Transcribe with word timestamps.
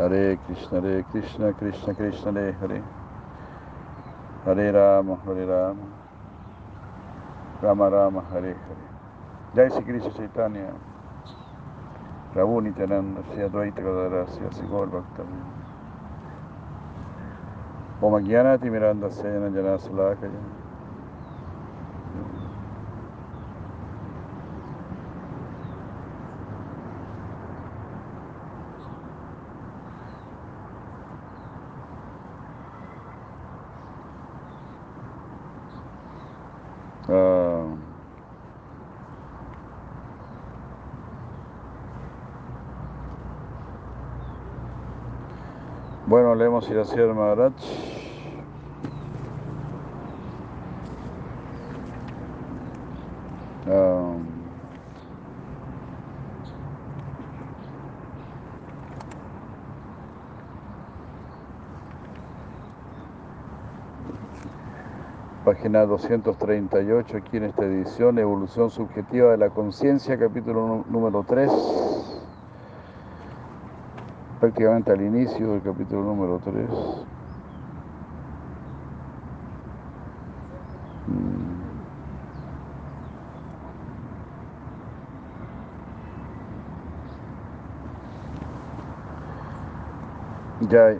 Hare 0.00 0.38
Krishna, 0.46 0.80
Hare 0.80 1.02
Krishna, 1.10 1.52
Krishna 1.52 1.94
Krishna, 1.94 2.32
Hare 2.32 2.52
Hare. 2.52 2.82
Hare 4.46 4.72
Rama, 4.72 5.18
Hare 5.26 5.44
Rama. 5.44 5.86
Rama 7.60 7.90
Rama, 7.90 8.24
Hare 8.32 8.54
Hare. 8.54 8.88
Jai 9.54 9.68
Sri 9.68 9.84
Krishna 9.84 10.10
Chaitanya. 10.14 10.74
Prabhu 12.32 12.62
Nityananda, 12.62 13.22
Sri 13.30 13.42
Advaita 13.42 13.82
Gadara, 13.82 14.26
Sri 14.32 14.46
Asigor 14.46 14.88
Bhakta. 14.90 15.22
Om 18.00 18.12
Agyanati 18.14 18.70
Miranda 18.70 19.10
Sena 19.10 19.50
Jana 19.50 19.76
Salakaya. 19.76 20.30
Ah, 20.32 20.59
bueno, 46.60 46.68
leemos 46.68 46.70
Iracir 46.70 47.06
Maharaj. 47.14 47.52
Ah, 53.66 54.16
página 65.44 65.86
238 65.86 67.16
aquí 67.16 67.36
en 67.38 67.44
esta 67.44 67.64
edición, 67.64 68.18
Evolución 68.18 68.70
Subjetiva 68.70 69.30
de 69.30 69.38
la 69.38 69.50
Conciencia, 69.50 70.18
capítulo 70.18 70.66
nú- 70.66 70.84
número 70.88 71.24
3, 71.26 71.50
prácticamente 74.50 74.90
al 74.90 75.00
inicio 75.00 75.52
del 75.52 75.62
capítulo 75.62 76.02
número 76.02 76.40
3. 76.40 76.68
Ya, 90.68 90.96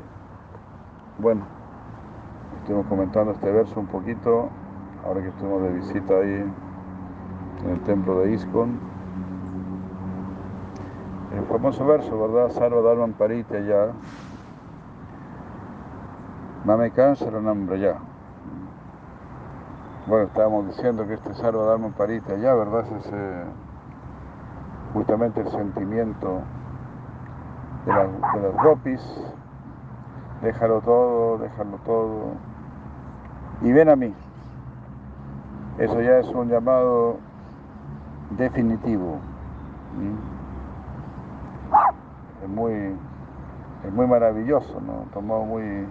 bueno, 1.19 1.43
estuvimos 2.61 2.87
comentando 2.87 3.33
este 3.33 3.51
verso 3.51 3.81
un 3.81 3.87
poquito, 3.87 4.48
ahora 5.05 5.23
que 5.23 5.28
estuvimos 5.28 5.62
de 5.62 5.73
visita 5.73 6.15
ahí 6.15 6.45
en 7.65 7.71
el 7.71 7.81
templo 7.81 8.21
de 8.21 8.33
Iskon. 8.33 8.90
Famoso 11.51 11.84
verso, 11.84 12.17
¿verdad? 12.17 12.53
Sarva 12.53 12.81
Dharman 12.81 13.12
Paritya 13.15 13.59
ya. 13.61 13.89
Mame 16.65 16.93
Kansaranam 16.93 17.69
ya. 17.75 17.97
Bueno, 20.06 20.27
estábamos 20.27 20.69
diciendo 20.69 21.09
que 21.09 21.15
este 21.15 21.34
Sarva 21.34 21.65
Dharman 21.65 21.93
Paritya 21.93 22.37
ya, 22.37 22.55
¿verdad? 22.55 22.84
Es 22.97 23.11
justamente 24.95 25.41
el 25.41 25.48
sentimiento 25.51 26.43
de 27.84 27.93
las, 27.95 28.33
de 28.34 28.43
las 28.43 28.62
gopis. 28.62 29.01
Déjalo 30.43 30.81
todo, 30.83 31.39
déjalo 31.39 31.78
todo. 31.84 32.34
Y 33.62 33.73
ven 33.73 33.89
a 33.89 33.97
mí. 33.97 34.15
Eso 35.78 36.01
ya 36.01 36.19
es 36.19 36.28
un 36.28 36.48
llamado 36.48 37.17
definitivo. 38.38 39.19
Es 42.43 42.49
muy, 42.49 42.73
es 43.84 43.93
muy 43.93 44.06
maravilloso, 44.06 44.81
¿no? 44.81 45.05
Tomado 45.12 45.45
muy, 45.45 45.87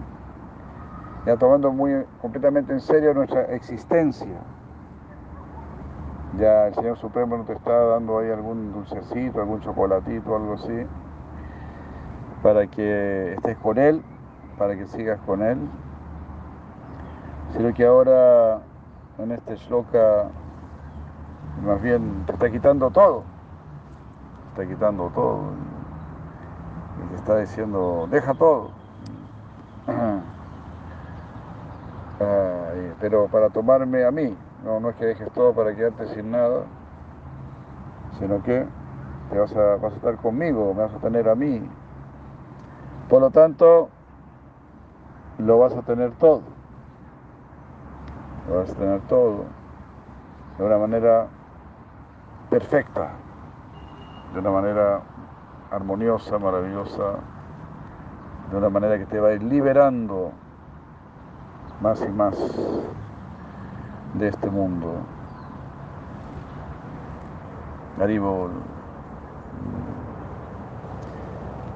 ya 1.26 1.36
tomando 1.36 1.72
muy 1.72 2.04
completamente 2.20 2.72
en 2.72 2.80
serio 2.80 3.14
nuestra 3.14 3.42
existencia. 3.54 4.40
Ya 6.38 6.68
el 6.68 6.74
Señor 6.74 6.96
Supremo 6.96 7.36
no 7.36 7.44
te 7.44 7.52
está 7.52 7.72
dando 7.72 8.18
ahí 8.18 8.30
algún 8.30 8.72
dulcecito, 8.72 9.40
algún 9.40 9.60
chocolatito, 9.60 10.36
algo 10.36 10.54
así, 10.54 10.86
para 12.42 12.66
que 12.68 13.34
estés 13.34 13.56
con 13.58 13.78
Él, 13.78 14.02
para 14.56 14.76
que 14.76 14.86
sigas 14.86 15.18
con 15.26 15.42
Él, 15.42 15.58
sino 17.52 17.74
que 17.74 17.84
ahora 17.84 18.60
en 19.18 19.32
este 19.32 19.56
shloka 19.56 20.28
más 21.64 21.82
bien 21.82 22.24
te 22.26 22.32
está 22.32 22.50
quitando 22.50 22.90
todo, 22.90 23.24
te 24.54 24.62
está 24.62 24.74
quitando 24.74 25.10
todo, 25.14 25.40
está 27.16 27.38
diciendo, 27.38 28.08
deja 28.10 28.34
todo. 28.34 28.70
Pero 33.00 33.28
para 33.28 33.48
tomarme 33.48 34.04
a 34.04 34.10
mí, 34.10 34.36
no, 34.62 34.78
no 34.78 34.90
es 34.90 34.96
que 34.96 35.06
dejes 35.06 35.30
todo 35.32 35.54
para 35.54 35.74
quedarte 35.74 36.06
sin 36.08 36.30
nada, 36.30 36.64
sino 38.18 38.42
que 38.42 38.66
te 39.30 39.38
vas 39.38 39.56
a, 39.56 39.76
vas 39.76 39.94
a 39.94 39.96
estar 39.96 40.16
conmigo, 40.16 40.74
me 40.74 40.82
vas 40.82 40.94
a 40.94 40.98
tener 40.98 41.28
a 41.28 41.34
mí. 41.34 41.66
Por 43.08 43.22
lo 43.22 43.30
tanto, 43.30 43.88
lo 45.38 45.58
vas 45.58 45.74
a 45.74 45.82
tener 45.82 46.12
todo. 46.12 46.42
Lo 48.48 48.56
vas 48.56 48.70
a 48.70 48.74
tener 48.74 49.00
todo 49.02 49.44
de 50.58 50.64
una 50.64 50.76
manera 50.76 51.28
perfecta, 52.50 53.12
de 54.34 54.40
una 54.40 54.50
manera 54.50 55.00
armoniosa, 55.70 56.38
maravillosa, 56.38 57.20
de 58.50 58.56
una 58.56 58.68
manera 58.68 58.98
que 58.98 59.06
te 59.06 59.20
va 59.20 59.28
a 59.28 59.32
ir 59.34 59.42
liberando 59.42 60.32
más 61.80 62.02
y 62.02 62.08
más 62.08 62.36
de 64.14 64.28
este 64.28 64.50
mundo. 64.50 64.92
Haribol. 68.00 68.50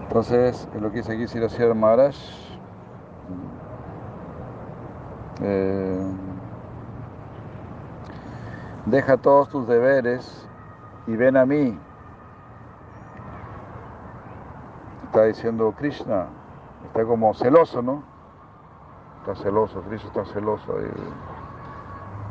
Entonces, 0.02 0.68
lo 0.80 0.90
que 0.90 0.98
dice 0.98 1.12
aquí 1.12 1.26
Siracir 1.26 1.74
Maharaj, 1.74 2.14
eh, 5.42 6.06
deja 8.86 9.16
todos 9.16 9.48
tus 9.48 9.66
deberes 9.66 10.48
y 11.06 11.16
ven 11.16 11.36
a 11.36 11.44
mí. 11.44 11.78
Está 15.14 15.26
diciendo 15.26 15.72
Krishna, 15.78 16.26
está 16.86 17.04
como 17.04 17.32
celoso, 17.34 17.80
¿no? 17.80 18.02
Está 19.20 19.40
celoso, 19.44 19.80
Krishna 19.82 20.08
está 20.08 20.24
celoso. 20.24 20.74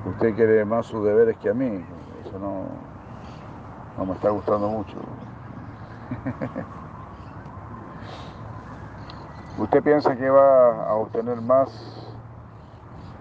usted 0.06 0.36
quiere 0.36 0.66
más 0.66 0.88
sus 0.88 1.02
deberes 1.06 1.38
que 1.38 1.50
a 1.50 1.54
mí. 1.54 1.86
Eso 2.26 2.38
no, 2.38 2.64
no 3.98 4.06
me 4.06 4.12
está 4.16 4.32
gustando 4.32 4.68
mucho. 4.68 4.98
¿Usted 9.60 9.82
piensa 9.82 10.14
que 10.18 10.30
va 10.30 10.90
a 10.90 10.94
obtener 10.96 11.40
más 11.40 11.70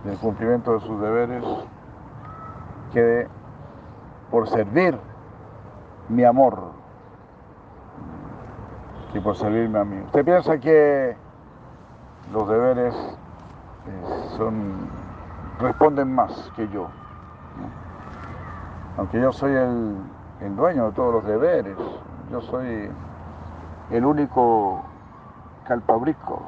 del 0.03 0.19
cumplimiento 0.19 0.73
de 0.73 0.81
sus 0.81 1.00
deberes 1.00 1.44
que 2.93 3.00
de- 3.00 3.29
por 4.29 4.49
servir 4.49 4.99
mi 6.09 6.25
amor, 6.25 6.81
que 9.12 9.21
por 9.21 9.37
servirme 9.37 9.78
a 9.78 9.84
mí? 9.84 10.00
¿Usted 10.06 10.25
piensa 10.25 10.59
que 10.59 11.17
los 12.32 12.49
deberes 12.49 12.94
eh, 12.94 14.26
son 14.37 14.88
responden 15.61 16.14
más 16.14 16.50
que 16.56 16.67
yo? 16.69 16.88
Aunque 18.97 19.20
yo 19.20 19.32
soy 19.32 19.53
el, 19.53 20.56
dueño 20.56 20.87
de 20.87 20.93
todos 20.93 21.14
los 21.14 21.25
deberes, 21.25 21.76
yo 22.31 22.41
soy 22.43 22.91
el 23.91 24.05
único 24.05 24.82
calpabrico, 25.65 26.43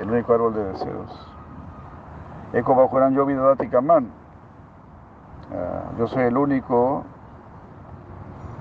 el 0.00 0.10
único 0.10 0.34
árbol 0.34 0.54
de 0.54 0.64
deseos. 0.64 1.32
Eko 2.52 2.74
Bajuran 2.74 3.14
Yovi 3.14 3.34
Dati 3.34 3.68
Kaman. 3.68 4.08
Ah, 5.52 5.90
Yo 5.98 6.06
soy 6.06 6.24
el 6.24 6.36
único 6.36 7.04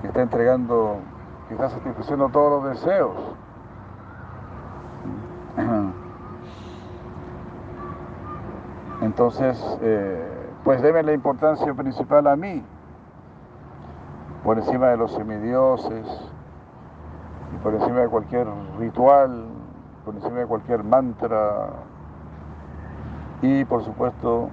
que 0.02 0.08
está 0.08 0.22
entregando, 0.22 1.00
que 1.48 1.54
está 1.54 1.70
satisfaciendo 1.70 2.30
todos 2.30 2.64
los 2.64 2.72
deseos. 2.72 3.16
Entonces, 9.02 9.78
eh, 9.82 10.50
pues 10.64 10.82
deme 10.82 11.04
la 11.04 11.14
importancia 11.14 11.74
principal 11.74 12.28
a 12.28 12.36
mí, 12.36 12.64
por 14.44 14.58
encima 14.58 14.88
de 14.88 14.98
los 14.98 15.12
semidioses 15.14 16.06
y 17.54 17.58
por 17.64 17.74
encima 17.76 18.02
de 18.02 18.08
cualquier 18.08 18.48
ritual, 18.80 19.46
por 20.04 20.16
encima 20.16 20.40
de 20.40 20.46
cualquier 20.46 20.84
mantra 20.84 21.70
y 23.42 23.66
por 23.66 23.84
supuesto 23.84 24.50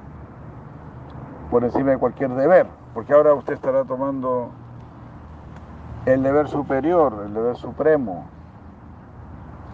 por 1.50 1.64
encima 1.64 1.90
de 1.90 1.98
cualquier 1.98 2.30
deber, 2.30 2.66
porque 2.94 3.12
ahora 3.12 3.34
usted 3.34 3.54
estará 3.54 3.84
tomando 3.84 4.50
el 6.06 6.22
deber 6.22 6.48
superior, 6.48 7.22
el 7.26 7.34
deber 7.34 7.56
supremo 7.56 8.26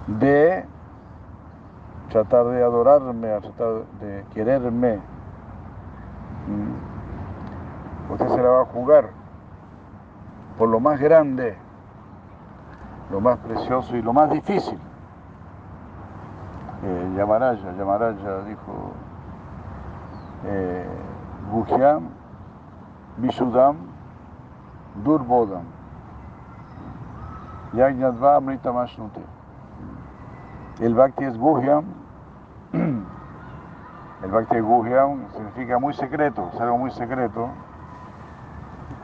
de 0.06 0.64
tratar 2.10 2.46
de 2.46 2.62
adorarme, 2.62 3.28
tratar 3.40 3.84
de 4.00 4.24
quererme. 4.34 4.96
Mm. 6.46 8.12
Usted 8.12 8.28
se 8.28 8.42
la 8.42 8.48
va 8.48 8.60
a 8.62 8.64
jugar 8.66 9.10
por 10.58 10.68
lo 10.68 10.80
más 10.80 10.98
grande, 11.00 11.56
lo 13.10 13.20
más 13.20 13.38
precioso 13.38 13.96
y 13.96 14.02
lo 14.02 14.12
más 14.12 14.30
difícil. 14.30 14.78
Eh, 16.84 17.14
Yamaraya, 17.16 17.72
Yamaraya 17.76 18.40
dijo, 18.42 18.92
eh, 20.46 20.86
Guhyam, 21.50 22.08
Vishudam, 23.18 23.76
Yagnadva 27.72 28.36
Amrita 28.36 28.72
Mashnute. 28.72 29.20
El 30.80 30.94
Bhakti 30.94 31.24
es 31.24 31.36
Guhyam, 31.36 31.84
el 32.72 34.30
Bhakti 34.30 34.60
Guhyam 34.60 35.28
significa 35.32 35.78
muy 35.78 35.92
secreto, 35.92 36.50
es 36.54 36.60
algo 36.60 36.78
muy 36.78 36.90
secreto, 36.92 37.48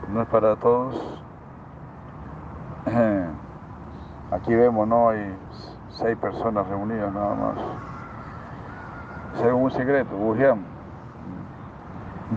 no 0.07 0.21
es 0.21 0.27
para 0.29 0.55
todos. 0.55 1.21
Aquí 4.31 4.55
vemos, 4.55 4.87
¿no? 4.87 5.09
Hay 5.09 5.35
seis 5.89 6.17
personas 6.17 6.67
reunidas 6.67 7.13
nada 7.13 7.35
más. 7.35 7.57
Es 9.35 9.43
algo 9.43 9.59
muy 9.59 9.71
secreto, 9.71 10.15
Guhyam. 10.15 10.59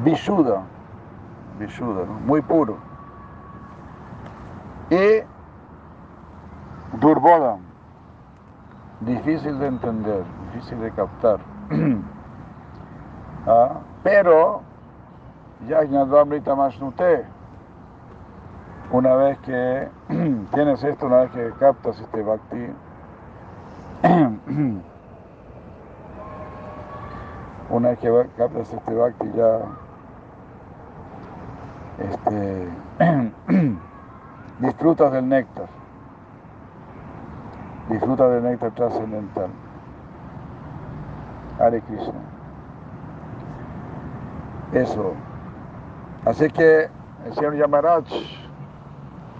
Vishuda, 0.04 0.62
Vishuda, 1.58 2.04
¿no? 2.04 2.12
muy 2.26 2.42
puro. 2.42 2.76
Y 4.90 5.22
Durbodam, 7.08 7.60
difícil 9.00 9.58
de 9.58 9.66
entender, 9.66 10.24
difícil 10.52 10.78
de 10.78 10.90
captar. 10.90 11.40
¿Ah? 13.46 13.80
Pero, 14.02 14.60
ya 15.66 15.80
Masnute, 16.54 17.24
una 18.92 19.14
vez 19.14 19.38
que 19.38 19.88
tienes 20.52 20.84
esto, 20.84 21.06
una 21.06 21.20
vez 21.22 21.30
que 21.30 21.50
captas 21.58 21.98
este 21.98 22.22
bhakti, 22.22 22.72
una 27.70 27.88
vez 27.88 27.98
que 28.00 28.28
captas 28.36 28.70
este 28.70 28.94
bhakti 28.94 29.32
ya 29.32 29.60
este, 32.00 32.68
disfrutas 34.60 35.10
del 35.12 35.26
néctar 35.26 35.78
disfruta 37.88 38.28
del 38.28 38.42
néctar 38.42 38.70
trascendental. 38.72 39.48
Hare 41.58 41.80
Krishna. 41.82 42.20
Eso. 44.72 45.14
Así 46.24 46.50
que 46.50 46.88
el 47.24 47.34
señor 47.34 47.56
Yamaraj, 47.56 48.04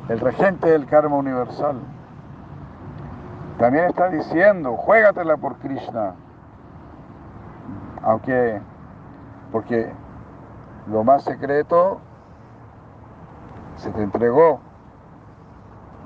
el 0.09 0.21
regente 0.21 0.71
del 0.71 0.87
karma 0.87 1.17
universal, 1.17 1.77
también 3.59 3.85
está 3.85 4.09
diciendo, 4.09 4.77
juégatela 4.77 5.37
por 5.37 5.57
Krishna. 5.59 6.15
Aunque, 8.03 8.61
porque 9.53 9.93
lo 10.91 11.05
más 11.05 11.25
secreto 11.25 12.01
se 13.77 13.91
te 13.91 14.03
entregó 14.03 14.61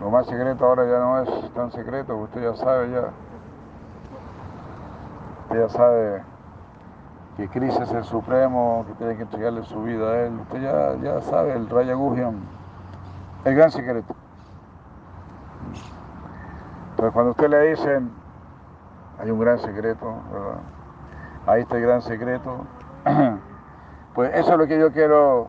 lo 0.02 0.10
más 0.10 0.26
secreto 0.26 0.66
ahora 0.66 0.84
ya 0.84 0.98
no 0.98 1.22
es 1.22 1.54
tan 1.54 1.70
secreto, 1.70 2.16
usted 2.16 2.42
ya 2.42 2.56
sabe 2.56 2.90
ya. 2.90 3.10
Usted 5.42 5.60
ya 5.60 5.68
sabe 5.68 6.22
que 7.36 7.48
Cristo 7.48 7.84
es 7.84 7.92
el 7.92 8.04
supremo, 8.04 8.84
que 8.88 8.94
tiene 8.94 9.16
que 9.16 9.22
entregarle 9.22 9.62
su 9.62 9.80
vida 9.84 10.10
a 10.10 10.20
él. 10.22 10.40
Usted 10.40 10.60
ya, 10.60 10.96
ya 10.96 11.20
sabe 11.22 11.52
el 11.52 11.68
Raya 11.70 11.94
Gujian, 11.94 12.34
el 13.44 13.54
gran 13.54 13.70
secreto. 13.70 14.14
Entonces 16.90 17.12
cuando 17.12 17.30
usted 17.30 17.48
le 17.48 17.70
dicen, 17.70 18.10
hay 19.20 19.30
un 19.30 19.38
gran 19.38 19.60
secreto, 19.60 20.16
¿verdad? 20.32 20.58
Ahí 21.46 21.62
está 21.62 21.76
el 21.76 21.82
gran 21.82 22.02
secreto. 22.02 22.66
Pues 24.14 24.30
eso 24.34 24.52
es 24.52 24.58
lo 24.58 24.66
que 24.66 24.78
yo 24.78 24.92
quiero 24.92 25.48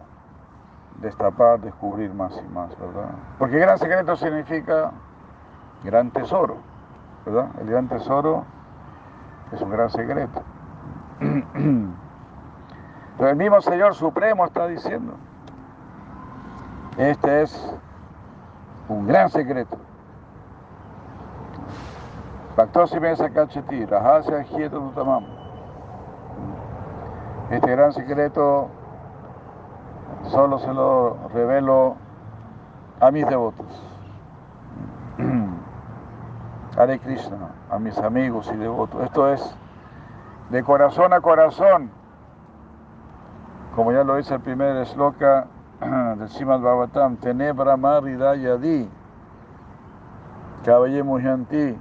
destapar, 1.04 1.60
descubrir 1.60 2.14
más 2.14 2.34
y 2.44 2.54
más, 2.54 2.70
¿verdad? 2.80 3.10
Porque 3.38 3.60
gran 3.60 3.78
secreto 3.78 4.16
significa 4.16 4.92
gran 5.84 6.10
tesoro, 6.12 6.58
¿verdad? 7.26 7.50
El 7.60 7.70
gran 7.70 7.88
tesoro 7.88 8.46
es 9.52 9.62
un 9.62 9.70
gran 9.70 9.90
secreto. 9.90 10.42
Pero 13.18 13.30
el 13.30 13.36
mismo 13.36 13.62
Señor 13.62 13.94
Supremo 13.94 14.46
está 14.46 14.66
diciendo, 14.68 15.14
este 16.98 17.44
es 17.44 17.76
un 18.88 19.06
gran 19.08 19.30
secreto. 19.30 19.78
Este 27.50 27.72
gran 27.72 27.94
secreto 27.94 28.70
solo 30.30 30.60
se 30.60 30.74
lo 30.74 31.18
revelo 31.34 31.96
a 33.00 33.12
mis 33.12 33.28
devotos. 33.28 33.68
Hare 36.78 37.00
Krishna, 37.00 37.50
a 37.70 37.80
mis 37.80 37.98
amigos 37.98 38.50
y 38.54 38.58
devotos. 38.58 39.04
Esto 39.04 39.32
es 39.32 39.56
de 40.50 40.64
corazón 40.64 41.14
a 41.14 41.22
corazón, 41.22 41.92
como 43.76 43.92
ya 43.92 44.04
lo 44.04 44.16
dice 44.16 44.36
el 44.36 44.42
primer 44.42 44.86
sloka 44.86 45.48
del 46.18 46.30
Simad 46.30 46.60
Bhagavatam, 46.60 47.18
Tenebra 47.18 47.78
Maridayadi, 47.78 48.90
Caballe 50.64 51.04
Mujanti. 51.04 51.78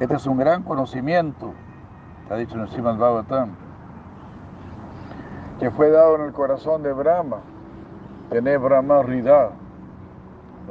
Este 0.00 0.14
es 0.14 0.26
un 0.26 0.38
gran 0.38 0.62
conocimiento 0.62 1.54
ha 2.30 2.36
dicho 2.36 2.54
en 2.56 2.60
el 2.62 2.68
Srimad 2.68 2.96
Bhagavatam, 2.96 3.50
que 5.58 5.70
fue 5.70 5.90
dado 5.90 6.16
en 6.16 6.22
el 6.22 6.32
corazón 6.32 6.82
de 6.82 6.92
Brahma. 6.92 7.38
Tener 8.30 8.58
Brahma 8.58 9.02
Rida. 9.02 9.50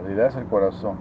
Rida 0.06 0.28
es 0.28 0.36
el 0.36 0.46
corazón. 0.46 0.98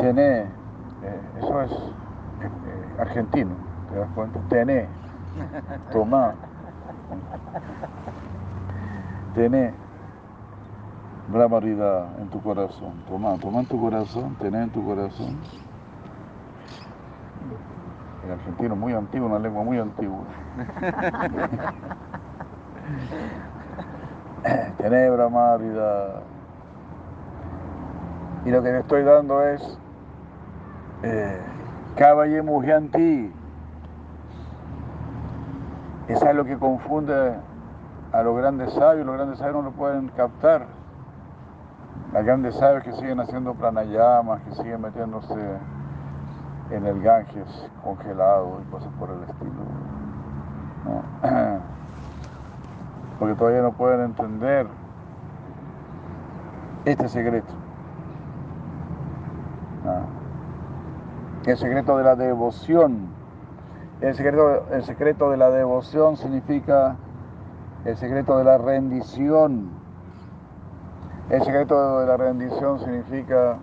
Tiene, 0.00 0.40
eh, 0.40 1.20
eso 1.38 1.62
es 1.62 1.72
eh, 1.72 3.00
argentino, 3.00 3.54
¿te 3.90 3.98
das 3.98 4.08
cuenta? 4.14 4.40
Tené, 4.48 4.88
toma. 5.92 6.34
Tené 9.34 9.72
Brahma 11.28 11.60
Rida 11.60 12.08
en 12.18 12.28
tu 12.28 12.42
corazón. 12.42 13.04
Toma, 13.08 13.36
toma 13.38 13.60
en 13.60 13.66
tu 13.66 13.80
corazón, 13.80 14.34
tené 14.40 14.64
en 14.64 14.70
tu 14.70 14.84
corazón 14.84 15.36
argentino 18.32 18.76
muy 18.76 18.92
antiguo, 18.92 19.28
una 19.28 19.38
lengua 19.38 19.62
muy 19.64 19.78
antigua. 19.78 20.24
Tenebra, 24.78 25.28
márida. 25.28 26.22
Y 28.44 28.50
lo 28.50 28.62
que 28.62 28.72
le 28.72 28.78
estoy 28.80 29.02
dando 29.02 29.42
es 29.42 29.78
eh, 31.02 31.40
Caballe. 31.96 32.42
Esa 36.08 36.30
es 36.30 36.36
lo 36.36 36.44
que 36.44 36.56
confunde 36.56 37.34
a 38.12 38.22
los 38.22 38.36
grandes 38.36 38.72
sabios. 38.72 39.04
Los 39.04 39.16
grandes 39.16 39.38
sabios 39.38 39.56
no 39.56 39.62
lo 39.62 39.72
pueden 39.72 40.08
captar. 40.08 40.66
Los 42.12 42.24
grandes 42.24 42.54
sabios 42.54 42.84
que 42.84 42.92
siguen 42.92 43.20
haciendo 43.20 43.54
pranayamas, 43.54 44.40
que 44.42 44.54
siguen 44.54 44.80
metiéndose 44.80 45.34
en 46.70 46.86
el 46.86 47.02
Ganges 47.02 47.70
congelado 47.82 48.60
y 48.60 48.70
cosas 48.70 48.90
por 48.98 49.10
el 49.10 49.22
estilo. 49.22 49.52
Porque 53.18 53.34
todavía 53.34 53.62
no 53.62 53.72
pueden 53.72 54.02
entender 54.02 54.66
este 56.84 57.08
secreto. 57.08 57.52
El 61.46 61.56
secreto 61.56 61.96
de 61.96 62.04
la 62.04 62.14
devoción. 62.14 63.08
El 64.00 64.14
secreto, 64.14 64.66
el 64.70 64.84
secreto 64.84 65.30
de 65.30 65.36
la 65.38 65.50
devoción 65.50 66.16
significa 66.16 66.96
el 67.84 67.96
secreto 67.96 68.38
de 68.38 68.44
la 68.44 68.58
rendición. 68.58 69.70
El 71.30 71.42
secreto 71.42 72.00
de 72.00 72.06
la 72.06 72.16
rendición 72.16 72.78
significa 72.80 73.58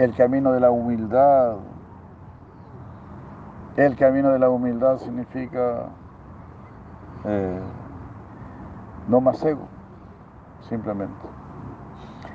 el 0.00 0.14
camino 0.14 0.52
de 0.52 0.60
la 0.60 0.70
humildad. 0.70 1.56
El 3.76 3.96
camino 3.96 4.30
de 4.30 4.38
la 4.38 4.48
humildad 4.48 4.96
significa 4.96 5.88
eh, 7.24 7.60
no 9.08 9.20
más 9.20 9.44
ego, 9.44 9.68
simplemente. 10.62 11.28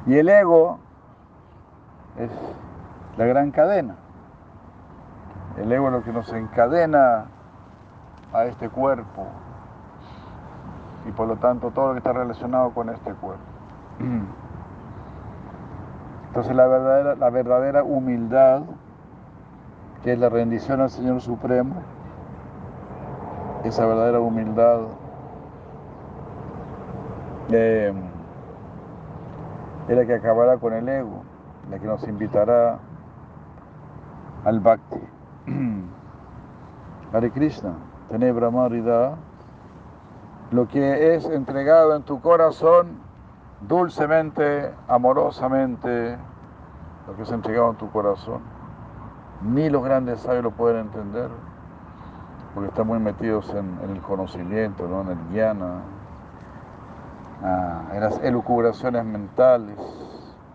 Y 0.05 0.15
el 0.19 0.29
ego 0.29 0.77
es 2.17 2.29
la 3.17 3.25
gran 3.25 3.49
cadena. 3.49 3.95
El 5.57 5.71
ego 5.71 5.87
es 5.87 5.93
lo 5.93 6.03
que 6.03 6.13
nos 6.13 6.31
encadena 6.33 7.25
a 8.31 8.45
este 8.45 8.69
cuerpo 8.69 9.25
y 11.07 11.11
por 11.13 11.27
lo 11.27 11.37
tanto 11.37 11.71
todo 11.71 11.87
lo 11.87 11.93
que 11.93 11.97
está 11.99 12.13
relacionado 12.13 12.69
con 12.75 12.89
este 12.89 13.11
cuerpo. 13.13 13.43
Entonces 16.35 16.53
la 16.57 16.67
verdadera, 16.67 17.15
la 17.15 17.29
verdadera 17.29 17.83
humildad, 17.85 18.63
que 20.03 20.11
es 20.11 20.19
la 20.19 20.27
rendición 20.27 20.81
al 20.81 20.89
Señor 20.89 21.21
Supremo, 21.21 21.75
esa 23.63 23.85
verdadera 23.85 24.19
humildad 24.19 24.81
eh, 27.51 27.93
es 29.87 29.95
la 29.95 30.05
que 30.05 30.13
acabará 30.15 30.57
con 30.57 30.73
el 30.73 30.89
ego, 30.89 31.23
la 31.71 31.79
que 31.79 31.87
nos 31.87 32.05
invitará 32.05 32.79
al 34.43 34.59
Bhakti. 34.59 34.99
Hare 37.13 37.31
Krishna, 37.31 37.75
Tenebra 38.09 38.51
Marida, 38.51 39.15
lo 40.51 40.67
que 40.67 41.15
es 41.15 41.23
entregado 41.29 41.95
en 41.95 42.03
tu 42.03 42.19
corazón 42.19 43.04
dulcemente, 43.67 44.71
amorosamente, 44.87 46.17
lo 47.07 47.15
que 47.15 47.23
es 47.23 47.31
entregado 47.31 47.71
en 47.71 47.77
tu 47.77 47.89
corazón. 47.91 48.41
Ni 49.41 49.69
los 49.69 49.83
grandes 49.83 50.21
sabios 50.21 50.43
lo 50.43 50.51
pueden 50.51 50.81
entender, 50.81 51.29
porque 52.53 52.69
están 52.69 52.87
muy 52.87 52.99
metidos 52.99 53.53
en, 53.53 53.79
el 53.89 54.01
conocimiento, 54.01 54.87
¿no? 54.87 55.01
en 55.01 55.09
el 55.09 55.17
guiana, 55.29 55.81
ah, 57.43 57.81
en 57.93 58.01
las 58.01 58.19
elucubraciones 58.19 59.03
mentales. 59.05 59.77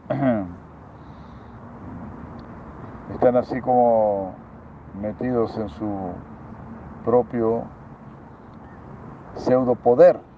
Están 3.13 3.37
así 3.37 3.61
como 3.61 4.35
metidos 5.01 5.57
en 5.59 5.69
su 5.69 6.13
propio 7.05 7.65
pseudo 9.35 9.75
poder 9.75 10.30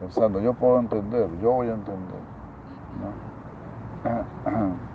pensando, 0.00 0.40
yo 0.40 0.54
puedo 0.54 0.78
entender, 0.78 1.28
yo 1.40 1.52
voy 1.52 1.68
a 1.68 1.74
entender. 1.74 2.20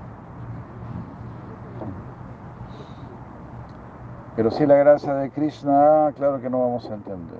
Pero 4.35 4.49
si 4.51 4.65
la 4.65 4.75
gracia 4.75 5.13
de 5.15 5.29
Krishna, 5.29 6.11
claro 6.15 6.39
que 6.39 6.49
no 6.49 6.61
vamos 6.61 6.89
a 6.89 6.93
entender. 6.93 7.39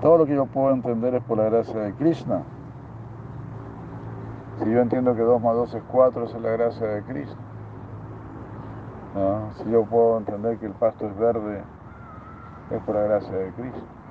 Todo 0.00 0.18
lo 0.18 0.26
que 0.26 0.34
yo 0.34 0.46
puedo 0.46 0.72
entender 0.72 1.14
es 1.14 1.22
por 1.22 1.38
la 1.38 1.44
gracia 1.44 1.78
de 1.78 1.92
Krishna. 1.94 2.42
Si 4.58 4.70
yo 4.70 4.80
entiendo 4.80 5.14
que 5.14 5.22
2 5.22 5.40
más 5.42 5.54
2 5.54 5.74
es 5.74 5.82
4, 5.90 6.24
esa 6.24 6.36
es 6.36 6.42
la 6.42 6.50
gracia 6.50 6.86
de 6.86 7.02
Krishna. 7.02 7.36
Si 9.58 9.70
yo 9.70 9.84
puedo 9.84 10.18
entender 10.18 10.58
que 10.58 10.66
el 10.66 10.72
pasto 10.72 11.06
es 11.06 11.16
verde, 11.18 11.62
es 12.70 12.82
por 12.82 12.94
la 12.94 13.02
gracia 13.02 13.32
de 13.32 13.52
Krishna. 13.52 14.01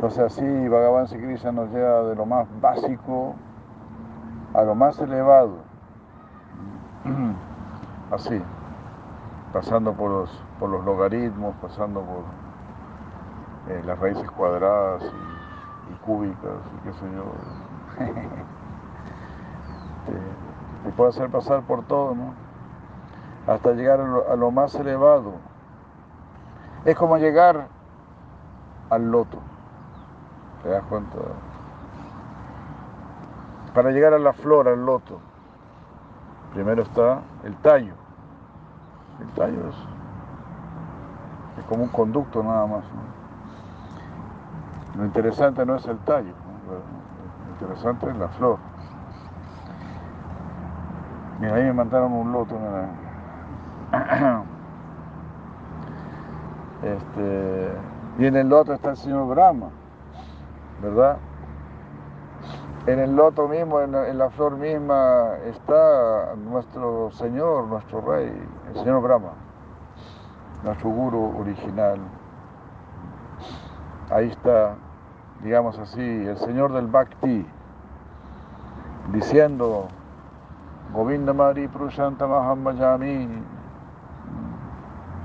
Entonces 0.00 0.32
así 0.32 0.68
Bhagavan 0.68 1.06
Krishna 1.08 1.52
nos 1.52 1.68
lleva 1.72 2.04
de 2.04 2.16
lo 2.16 2.24
más 2.24 2.48
básico 2.58 3.34
a 4.54 4.62
lo 4.62 4.74
más 4.74 4.98
elevado. 4.98 5.58
Así, 8.10 8.40
pasando 9.52 9.92
por 9.92 10.10
los, 10.10 10.42
por 10.58 10.70
los 10.70 10.82
logaritmos, 10.86 11.54
pasando 11.60 12.00
por 12.00 12.24
eh, 13.74 13.82
las 13.84 13.98
raíces 13.98 14.30
cuadradas 14.30 15.02
y, 15.02 15.94
cúbicas 16.06 16.62
y 16.78 16.80
qué 16.82 16.94
sé 16.94 17.04
yo. 17.14 17.24
te, 20.84 20.92
puede 20.92 21.10
hacer 21.10 21.28
pasar 21.28 21.60
por 21.64 21.84
todo, 21.84 22.14
¿no? 22.14 22.32
Hasta 23.46 23.72
llegar 23.72 24.00
a 24.00 24.36
lo 24.36 24.50
más 24.50 24.74
elevado. 24.76 25.34
Es 26.86 26.96
como 26.96 27.18
llegar 27.18 27.68
al 28.88 29.10
loto. 29.10 29.49
¿Te 30.62 30.68
das 30.68 30.82
cuenta? 30.84 31.16
Para 33.74 33.90
llegar 33.90 34.12
a 34.14 34.18
la 34.18 34.32
flor, 34.32 34.68
al 34.68 34.84
loto, 34.84 35.20
primero 36.52 36.82
está 36.82 37.20
el 37.44 37.56
tallo. 37.56 37.94
El 39.20 39.28
tallo 39.28 39.68
es, 39.68 39.76
como 41.68 41.84
un 41.84 41.88
conducto 41.90 42.42
nada 42.42 42.66
más. 42.66 42.84
Lo 44.96 45.04
interesante 45.04 45.64
no 45.64 45.76
es 45.76 45.86
el 45.86 45.98
tallo, 45.98 46.32
lo 46.68 47.52
interesante 47.52 48.10
es 48.10 48.16
la 48.16 48.28
flor. 48.28 48.58
Mira, 51.38 51.54
ahí 51.54 51.62
me 51.64 51.72
mandaron 51.72 52.12
un 52.12 52.32
loto. 52.32 52.58
Este, 56.82 57.72
y 58.18 58.24
en 58.24 58.36
el 58.36 58.48
loto 58.48 58.72
está 58.72 58.88
el 58.92 58.96
señor 58.96 59.28
Brahma. 59.28 59.68
¿Verdad? 60.82 61.18
En 62.86 62.98
el 62.98 63.14
loto 63.14 63.46
mismo, 63.46 63.80
en 63.80 64.18
la, 64.18 64.30
flor 64.30 64.56
misma, 64.56 65.34
está 65.44 66.34
nuestro 66.36 67.10
Señor, 67.12 67.66
nuestro 67.66 68.00
Rey, 68.00 68.32
el 68.68 68.74
Señor 68.74 69.02
Brahma, 69.02 69.32
nuestro 70.64 70.88
guru 70.90 71.38
original. 71.38 71.98
Ahí 74.10 74.28
está, 74.28 74.76
digamos 75.42 75.78
así, 75.78 76.00
el 76.00 76.38
Señor 76.38 76.72
del 76.72 76.86
Bhakti, 76.86 77.46
diciendo, 79.12 79.88
Govinda 80.94 81.34
Mari 81.34 81.68
Prushanta 81.68 82.26
Mahammayami, 82.26 83.28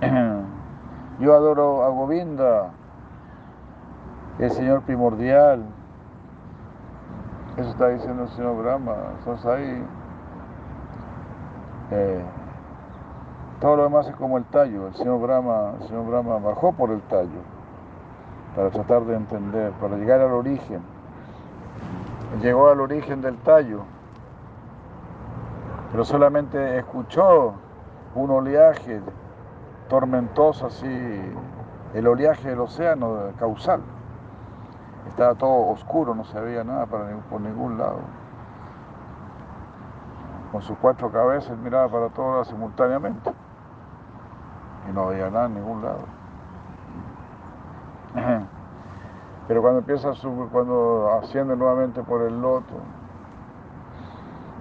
yo 1.20 1.34
adoro 1.34 1.84
a 1.84 1.90
Govinda, 1.90 2.72
el 4.40 4.52
Señor 4.52 4.82
primordial. 4.82 5.64
Eso 7.58 7.70
está 7.70 7.90
diciendo 7.90 8.24
el 8.24 8.30
Señor 8.30 8.62
Brahma. 8.62 8.96
Entonces 9.20 9.46
ahí 9.46 9.84
eh, 11.92 12.22
todo 13.62 13.78
lo 13.78 13.84
demás 13.84 14.08
es 14.08 14.16
como 14.16 14.38
el 14.38 14.44
tallo. 14.46 14.88
El 14.88 14.96
Señor 14.96 15.22
Brahma, 15.22 15.74
el 15.80 15.88
Señor 15.88 16.06
Brahma 16.08 16.38
bajó 16.40 16.74
por 16.74 16.92
el 16.92 17.02
tallo 17.04 17.42
para 18.56 18.70
tratar 18.70 19.06
de 19.06 19.16
entender, 19.16 19.72
para 19.74 19.96
llegar 19.98 20.22
al 20.22 20.32
origen. 20.32 20.82
Llegó 22.42 22.70
al 22.70 22.82
origen 22.82 23.22
del 23.22 23.38
tallo, 23.38 23.84
pero 25.92 26.04
solamente 26.04 26.80
escuchó 26.80 27.54
un 28.16 28.30
oleaje 28.30 29.02
tormentoso 29.88 30.66
así, 30.68 31.22
el 31.94 32.08
oleaje 32.08 32.50
del 32.50 32.60
océano 32.60 33.32
causal. 33.40 33.82
Estaba 35.08 35.36
todo 35.36 35.68
oscuro, 35.68 36.16
no 36.16 36.24
se 36.26 36.40
veía 36.40 36.64
nada 36.64 36.86
por 36.86 37.42
ningún 37.42 37.78
lado. 37.78 38.00
Con 40.52 40.62
sus 40.62 40.78
cuatro 40.78 41.12
cabezas 41.12 41.58
miraba 41.58 41.90
para 41.90 42.10
todos 42.10 42.48
simultáneamente. 42.48 43.32
Y 44.90 44.94
no 44.94 45.08
veía 45.08 45.30
nada 45.30 45.48
en 45.48 45.56
ningún 45.56 45.82
lado. 45.82 46.06
Pero 49.48 49.62
cuando 49.62 49.80
empieza 49.80 50.10
a 50.10 50.14
cuando 50.52 51.20
asciende 51.22 51.56
nuevamente 51.56 52.02
por 52.04 52.22
el 52.22 52.42
loto, 52.42 52.76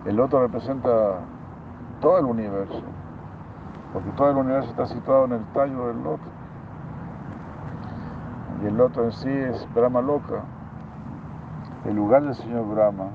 el 0.05 0.17
loto 0.17 0.41
representa 0.41 1.21
todo 2.01 2.19
el 2.19 2.27
universo, 2.27 2.83
porque 3.95 4.11
todo 4.11 4.31
el 4.31 4.37
universo 4.37 4.71
está 4.71 4.87
situado 4.87 5.25
en 5.25 5.33
el 5.33 5.45
tallo 5.53 5.87
del 5.87 6.03
loto. 6.05 6.34
Y 8.65 8.67
el 8.67 8.79
loto 8.79 9.05
en 9.05 9.13
sí 9.13 9.29
es 9.29 9.69
Brahma 9.75 10.01
Loca, 10.01 10.41
el 11.85 11.95
lugar 11.95 12.23
del 12.23 12.35
señor 12.35 12.67
Brahma. 12.67 13.09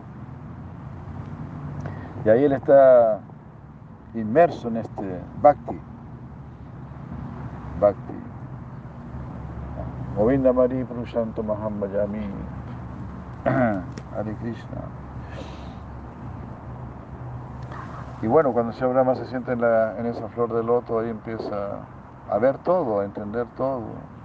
Y 2.24 2.29
ahí 2.29 2.44
él 2.44 2.51
está 2.51 3.20
inmerso 4.13 4.68
en 4.68 4.77
este 4.77 5.22
Bhakti. 5.41 5.79
Bhakti. 7.79 8.13
Govinda 10.15 10.53
Mari 10.53 10.86
Mahambayami. 11.44 12.29
Hare 13.46 14.36
Krishna. 14.41 14.82
Y 18.22 18.27
bueno, 18.27 18.53
cuando 18.53 18.72
señor 18.74 18.94
Brahma 18.94 19.15
se 19.15 19.25
siente 19.25 19.53
en, 19.53 19.63
en 19.63 20.06
esa 20.06 20.27
flor 20.27 20.53
de 20.53 20.62
loto, 20.62 21.00
ahí 21.00 21.10
empieza 21.10 21.79
a 22.29 22.38
ver 22.38 22.60
todo, 22.60 23.00
a 23.00 23.06
entender 23.06 23.48
todo. 23.58 24.18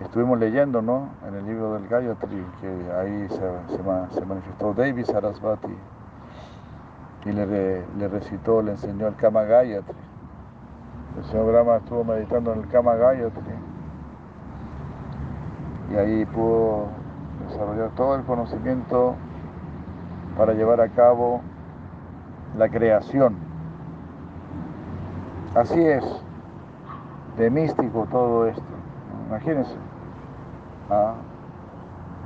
Estuvimos 0.00 0.38
leyendo 0.38 0.82
¿no? 0.82 1.08
en 1.26 1.34
el 1.34 1.46
libro 1.46 1.74
del 1.74 1.86
Gayatri, 1.88 2.44
que 2.60 2.92
ahí 2.92 3.28
se, 3.28 4.14
se, 4.14 4.24
manifestó 4.26 4.74
Devi 4.74 5.04
Sarasvati 5.04 5.76
y 7.26 7.32
le, 7.32 7.84
le, 7.98 8.08
recitó, 8.08 8.62
le 8.62 8.72
enseñó 8.72 9.08
el 9.08 9.16
Kama 9.16 9.44
Gayatri. 9.44 9.96
El 11.18 11.24
señor 11.24 11.46
Brahma 11.46 11.76
estuvo 11.76 12.04
meditando 12.04 12.52
en 12.52 12.60
el 12.60 12.68
Kama 12.68 12.94
Gayatri 12.94 13.54
y 15.90 15.96
ahí 15.96 16.24
pudo 16.26 16.86
desarrollar 17.48 17.90
todo 17.90 18.14
el 18.14 18.22
conocimiento 18.22 19.16
para 20.38 20.54
llevar 20.54 20.80
a 20.80 20.88
cabo 20.88 21.42
la 22.56 22.68
creación. 22.68 23.36
Así 25.54 25.80
es, 25.82 26.04
de 27.36 27.50
místico 27.50 28.06
todo 28.10 28.46
esto. 28.46 28.62
Imagínense, 29.28 29.76
¿ah? 30.90 31.14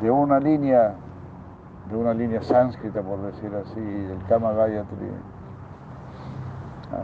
de 0.01 0.11
una 0.11 0.41
línea, 0.41 0.95
de 1.91 1.97
una 1.97 2.15
línea 2.15 2.43
sánscrita, 2.43 3.03
por 3.03 3.21
decir 3.23 3.55
así, 3.55 3.81
el 3.81 4.19
Kama 4.29 4.53
Gayatri. 4.53 5.11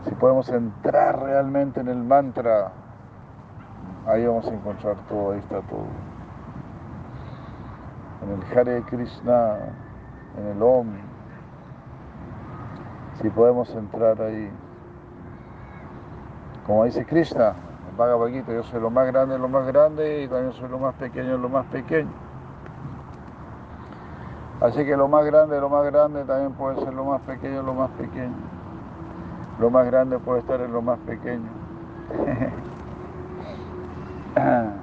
Si 0.05 0.15
podemos 0.15 0.47
entrar 0.49 1.21
realmente 1.21 1.81
en 1.81 1.87
el 1.89 1.97
mantra, 1.97 2.71
ahí 4.07 4.25
vamos 4.25 4.47
a 4.47 4.53
encontrar 4.53 4.95
todo, 5.09 5.31
ahí 5.31 5.39
está 5.39 5.61
todo. 5.61 5.85
En 8.23 8.31
el 8.31 8.57
Hare 8.57 8.83
Krishna, 8.83 9.57
en 10.37 10.47
el 10.47 10.61
Om, 10.61 10.87
si 13.21 13.29
podemos 13.29 13.69
entrar 13.75 14.21
ahí. 14.21 14.49
Como 16.65 16.85
dice 16.85 17.05
Krishna, 17.05 17.53
el 17.91 17.97
Bhagavad 17.97 18.29
Gita, 18.29 18.53
yo 18.53 18.63
soy 18.63 18.81
lo 18.81 18.89
más 18.89 19.07
grande 19.07 19.37
lo 19.37 19.47
más 19.47 19.67
grande 19.67 20.23
y 20.23 20.27
también 20.27 20.53
soy 20.53 20.69
lo 20.69 20.79
más 20.79 20.95
pequeño 20.95 21.37
lo 21.37 21.49
más 21.49 21.65
pequeño. 21.67 22.09
Así 24.61 24.85
que 24.85 24.95
lo 24.95 25.07
más 25.07 25.25
grande 25.25 25.59
lo 25.59 25.69
más 25.69 25.85
grande 25.85 26.23
también 26.25 26.53
puede 26.53 26.83
ser 26.83 26.93
lo 26.93 27.05
más 27.05 27.21
pequeño 27.21 27.63
lo 27.63 27.73
más 27.73 27.89
pequeño. 27.91 28.33
Lo 29.59 29.69
más 29.69 29.85
grande 29.85 30.17
puede 30.19 30.39
estar 30.39 30.59
en 30.61 30.73
lo 30.73 30.81
más 30.81 30.99
pequeño. 30.99 31.49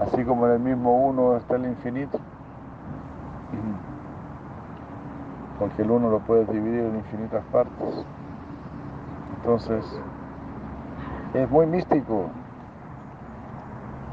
Así 0.00 0.24
como 0.24 0.46
en 0.46 0.52
el 0.52 0.60
mismo 0.60 1.06
uno 1.06 1.36
está 1.36 1.56
el 1.56 1.66
infinito 1.66 2.18
porque 5.58 5.82
el 5.82 5.90
uno 5.90 6.10
lo 6.10 6.20
puedes 6.20 6.48
dividir 6.50 6.80
en 6.80 6.96
infinitas 6.96 7.44
partes. 7.52 8.04
Entonces, 9.36 9.84
es 11.34 11.50
muy 11.50 11.66
místico 11.66 12.30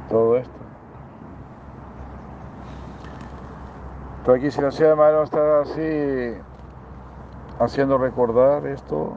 todo 0.09 0.37
esto. 0.37 0.51
Pero 4.25 4.37
aquí 4.37 4.51
si 4.51 4.61
la 4.61 4.71
ciudad 4.71 4.95
de 4.95 5.23
está 5.23 5.61
así 5.61 6.41
haciendo 7.59 7.97
recordar 7.97 8.65
esto, 8.67 9.13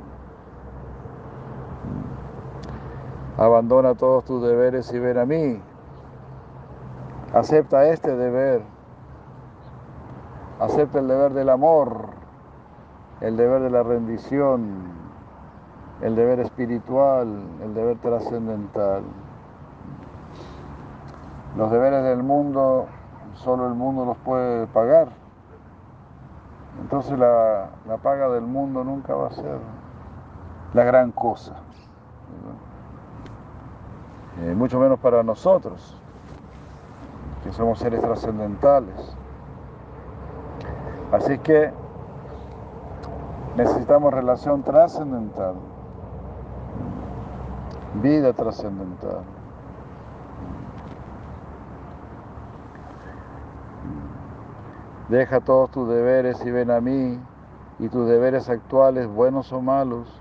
abandona 3.37 3.95
todos 3.95 4.25
tus 4.25 4.43
deberes 4.43 4.93
y 4.93 4.99
ven 4.99 5.19
a 5.19 5.27
mí. 5.27 5.61
Acepta 7.35 7.89
este 7.89 8.15
deber 8.15 8.63
Acepta 10.61 11.01
el 11.01 11.09
deber 11.09 11.33
del 11.33 11.49
amor, 11.49 12.11
el 13.21 13.37
deber 13.37 13.61
de 13.63 13.71
la 13.71 13.83
rendición, 13.83 15.04
el 16.03 16.17
deber 16.17 16.41
espiritual, 16.41 17.29
el 17.63 17.75
deber 17.75 17.99
trascendental. 17.99 19.03
Los 21.57 21.71
deberes 21.71 22.03
del 22.05 22.23
mundo, 22.23 22.87
solo 23.35 23.67
el 23.69 23.75
mundo 23.75 24.05
los 24.05 24.17
puede 24.19 24.67
pagar. 24.67 25.09
Entonces 26.81 27.19
la, 27.19 27.69
paga 28.03 28.29
del 28.29 28.45
mundo 28.45 28.83
nunca 28.83 29.15
va 29.15 29.29
a 29.29 29.31
ser 29.31 29.59
la 30.73 30.85
gran 30.85 31.13
cosa. 31.13 31.55
Eh, 34.41 34.55
mucho 34.55 34.81
menos 34.81 34.99
para 34.99 35.23
nosotros, 35.23 35.97
que 37.45 37.53
somos 37.53 37.79
seres 37.79 38.01
trascendentales. 38.01 39.17
Así 41.13 41.39
que 41.39 41.73
necesitamos 43.57 44.13
relación 44.13 44.65
trascendental, 44.65 45.55
vida 48.03 48.33
trascendental. 48.33 49.23
Deja 55.09 55.41
todos 55.41 55.71
tus 55.71 55.89
deberes 55.89 56.45
y 56.45 56.51
ven 56.51 56.71
a 56.71 56.81
mí, 56.81 57.21
y 57.79 57.89
tus 57.89 58.09
deberes 58.09 58.49
actuales, 58.49 59.07
buenos 59.07 59.53
o 59.53 59.61
malos, 59.61 60.21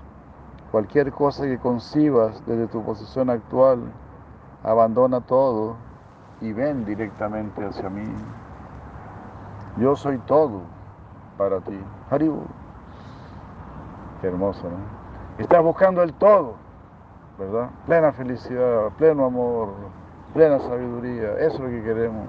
cualquier 0.70 1.12
cosa 1.12 1.44
que 1.44 1.58
concibas 1.58 2.44
desde 2.46 2.66
tu 2.66 2.82
posición 2.82 3.30
actual, 3.30 3.80
abandona 4.62 5.20
todo 5.20 5.76
y 6.40 6.52
ven 6.52 6.84
directamente 6.84 7.64
hacia 7.64 7.88
mí. 7.88 8.06
Yo 9.78 9.96
soy 9.96 10.18
todo 10.18 10.62
para 11.38 11.60
ti. 11.60 11.78
Haribu. 12.10 12.42
Qué 14.20 14.28
hermoso, 14.28 14.62
¿no? 14.64 15.42
Estás 15.42 15.62
buscando 15.62 16.02
el 16.02 16.12
todo, 16.14 16.54
¿verdad? 17.38 17.70
Plena 17.86 18.12
felicidad, 18.12 18.90
pleno 18.96 19.26
amor, 19.26 19.68
plena 20.32 20.58
sabiduría. 20.60 21.38
Eso 21.38 21.54
es 21.54 21.60
lo 21.60 21.68
que 21.68 21.82
queremos. 21.82 22.26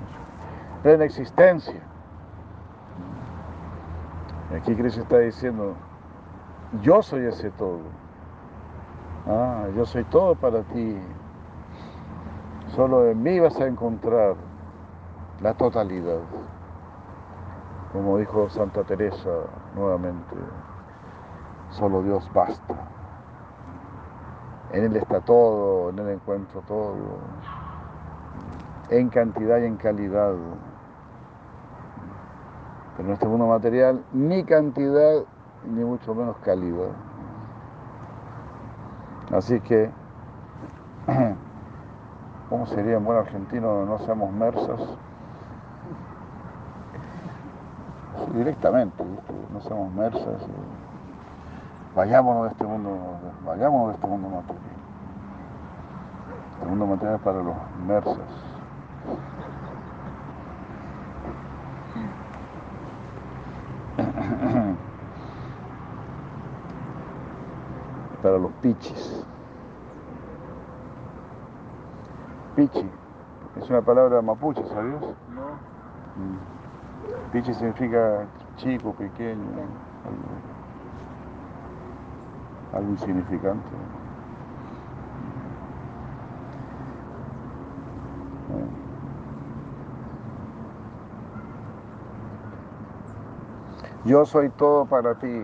Plena 0.84 1.06
existencia. 1.06 1.82
Y 4.52 4.56
aquí 4.56 4.76
Cristo 4.76 5.02
está 5.02 5.20
diciendo, 5.20 5.74
yo 6.82 7.02
soy 7.02 7.26
ese 7.26 7.50
todo. 7.52 7.80
Ah, 9.28 9.66
yo 9.76 9.86
soy 9.86 10.04
todo 10.06 10.36
para 10.36 10.62
ti. 10.64 10.98
Solo 12.76 13.10
en 13.10 13.22
mí 13.24 13.40
vas 13.40 13.60
a 13.60 13.68
encontrar 13.68 14.36
la 15.42 15.54
totalidad 15.54 16.20
como 17.96 18.18
dijo 18.18 18.50
Santa 18.50 18.84
Teresa 18.84 19.30
nuevamente, 19.74 20.36
solo 21.70 22.04
Dios 22.04 22.30
basta. 22.34 22.76
En 24.72 24.84
Él 24.86 24.96
está 24.96 25.22
todo, 25.22 25.90
en 25.90 26.00
Él 26.00 26.10
encuentro 26.10 26.62
todo, 26.62 26.96
en 28.90 29.10
cantidad 29.10 29.60
y 29.60 29.66
en 29.66 29.78
calidad. 29.78 30.34
Pero 32.98 33.14
este 33.14 33.28
mundo 33.28 33.48
material, 33.48 34.04
ni 34.12 34.44
cantidad, 34.44 35.24
ni 35.66 35.84
mucho 35.84 36.16
menos 36.16 36.38
calidad. 36.38 36.92
Así 39.32 39.60
que, 39.62 39.90
¿cómo 42.50 42.66
sería 42.68 42.98
en 42.98 43.06
buen 43.06 43.18
argentino 43.18 43.86
no 43.86 44.00
seamos 44.00 44.32
mersas? 44.32 44.80
directamente, 48.36 49.04
no 49.54 49.62
somos 49.62 49.94
mersas. 49.94 50.42
Vayámonos 51.96 52.44
de 52.44 52.50
este 52.50 52.66
mundo, 52.66 52.92
vayámonos 53.46 53.88
de 53.88 53.94
este 53.94 54.08
mundo 54.08 54.28
material. 54.28 54.66
Este 56.52 56.66
mundo 56.66 56.88
material 56.88 57.20
para 57.20 57.42
los 57.42 57.56
mersas. 57.88 58.18
para 68.22 68.38
los 68.40 68.52
pichis. 68.62 69.26
Pichi, 72.58 72.92
es 73.56 73.70
una 73.70 73.82
palabra 73.82 74.22
mapuche, 74.22 74.68
¿sabías? 74.68 75.00
No. 75.02 75.16
Mm. 76.18 76.40
Pichi 77.32 77.54
significa 77.54 78.26
chico, 78.58 78.92
pequeño, 78.94 79.46
algo, 80.06 80.55
insignificante. 82.82 83.70
Yo 94.06 94.24
soy 94.26 94.50
todo 94.50 94.86
para 94.86 95.16
ti. 95.16 95.44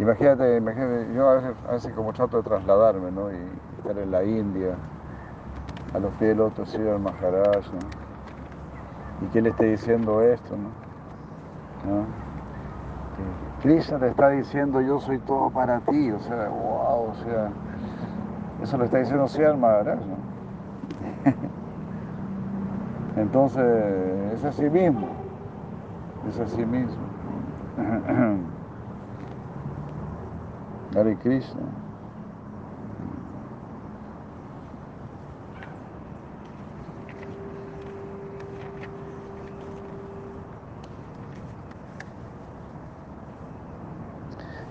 Imagínate, 0.00 0.56
imagínate, 0.56 1.14
yo 1.14 1.28
a 1.28 1.72
veces, 1.72 1.92
como 1.94 2.12
trato 2.12 2.38
de 2.38 2.42
trasladarme, 2.42 3.12
¿no? 3.12 3.30
Y 3.30 3.36
estar 3.78 3.96
en 3.96 4.10
la 4.10 4.24
India, 4.24 4.76
a 5.94 5.98
los 6.00 6.12
pies 6.14 6.30
del 6.30 6.40
otro 6.40 6.66
Sri 6.66 6.82
Maharaj, 6.82 7.64
¿no? 7.72 8.04
y 9.20 9.26
que 9.28 9.38
él 9.38 9.46
esté 9.46 9.66
diciendo 9.66 10.22
esto, 10.22 10.56
¿no? 11.84 12.23
Krishna 13.64 13.98
te 13.98 14.08
está 14.08 14.28
diciendo 14.28 14.82
yo 14.82 15.00
soy 15.00 15.18
todo 15.20 15.48
para 15.48 15.80
ti, 15.80 16.10
o 16.10 16.20
sea, 16.20 16.50
wow, 16.50 17.08
o 17.08 17.14
sea, 17.24 17.48
eso 18.62 18.76
lo 18.76 18.84
está 18.84 18.98
diciendo 18.98 19.26
Sian 19.26 19.58
Maharaj, 19.58 20.00
¿no? 20.00 20.16
Entonces, 23.22 23.64
es 24.34 24.44
así 24.44 24.68
mismo, 24.68 25.08
es 26.28 26.38
así 26.40 26.66
mismo. 26.66 27.04
Hare 30.94 31.16
Krishna. 31.16 31.83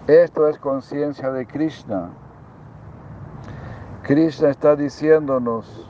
Esto 0.08 0.50
es 0.50 0.60
conciencia 0.60 1.32
de 1.32 1.46
Krishna. 1.46 2.10
Krishna 4.02 4.50
está 4.50 4.76
diciéndonos, 4.76 5.90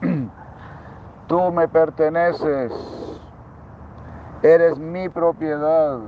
tú 1.28 1.52
me 1.52 1.68
perteneces, 1.68 2.72
eres 4.42 4.76
mi 4.80 5.08
propiedad. 5.08 6.00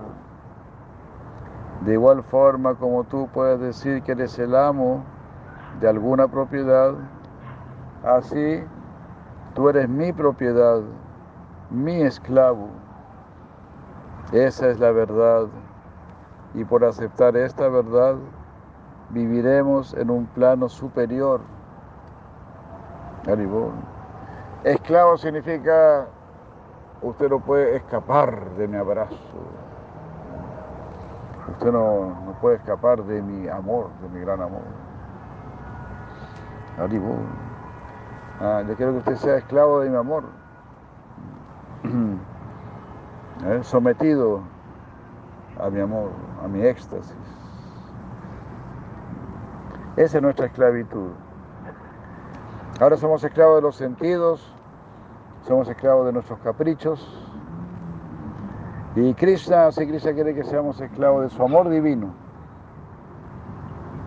De 1.83 1.93
igual 1.93 2.25
forma 2.25 2.75
como 2.75 3.05
tú 3.05 3.29
puedes 3.33 3.61
decir 3.61 4.03
que 4.03 4.13
eres 4.13 4.37
el 4.41 4.57
amo 4.57 5.05
de 5.81 5.89
alguna 5.89 6.27
propiedad, 6.27 6.95
así 8.03 8.65
tú 9.55 9.69
eres 9.69 9.89
mi 9.89 10.13
propiedad, 10.13 10.81
mi 11.71 12.03
esclavo. 12.03 12.67
Esa 14.33 14.71
es 14.71 14.81
la 14.81 14.91
verdad 14.91 15.47
y 16.55 16.65
por 16.65 16.85
aceptar 16.85 17.37
esta 17.37 17.69
verdad 17.69 18.17
viviremos 19.11 19.95
en 19.95 20.11
un 20.11 20.27
plano 20.27 20.69
superior. 20.69 21.41
Esclavo 24.65 25.17
significa 25.19 26.07
usted 27.03 27.29
no 27.29 27.41
puede 27.41 27.77
escapar 27.77 28.51
de 28.57 28.69
mi 28.69 28.77
abrazo. 28.77 29.17
Usted 31.53 31.73
no, 31.73 32.07
no 32.25 32.33
puede 32.41 32.57
escapar 32.57 33.03
de 33.05 33.21
mi 33.21 33.49
amor, 33.49 33.91
de 34.01 34.09
mi 34.09 34.21
gran 34.21 34.41
amor. 34.41 34.63
Ah, 38.41 38.63
yo 38.67 38.75
quiero 38.75 38.93
que 38.93 38.99
usted 38.99 39.17
sea 39.17 39.37
esclavo 39.37 39.81
de 39.81 39.91
mi 39.91 39.97
amor. 39.97 40.25
¿Eh? 43.47 43.61
Sometido 43.63 44.41
a 45.61 45.71
mi 45.71 45.81
amor, 45.81 46.11
a 46.45 46.49
mi 46.49 46.63
éxtasis. 46.63 47.17
Esa 49.97 50.19
es 50.19 50.23
nuestra 50.23 50.47
esclavitud. 50.47 51.11
Ahora 52.81 52.97
somos 52.97 53.25
esclavos 53.25 53.57
de 53.57 53.63
los 53.63 53.77
sentidos, 53.77 54.55
somos 55.47 55.69
esclavos 55.69 56.07
de 56.07 56.13
nuestros 56.13 56.39
caprichos. 56.41 57.01
Y 58.97 59.15
Krishna, 59.15 59.73
si 59.73 59.87
Krishna 59.87 60.13
quiere 60.13 60.35
que 60.35 60.45
seamos 60.45 60.81
esclavos 60.81 61.23
de 61.23 61.31
su 61.31 61.43
amor 61.43 61.69
divino. 61.69 62.13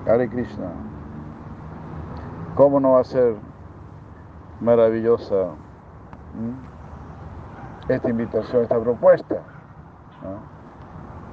Hare 0.05 0.29
Krishna. 0.29 0.67
¿Cómo 2.55 2.79
no 2.79 2.91
va 2.91 3.01
a 3.01 3.03
ser 3.03 3.35
maravillosa 4.61 5.49
esta 7.87 8.09
invitación, 8.09 8.63
esta 8.63 8.79
propuesta? 8.79 9.41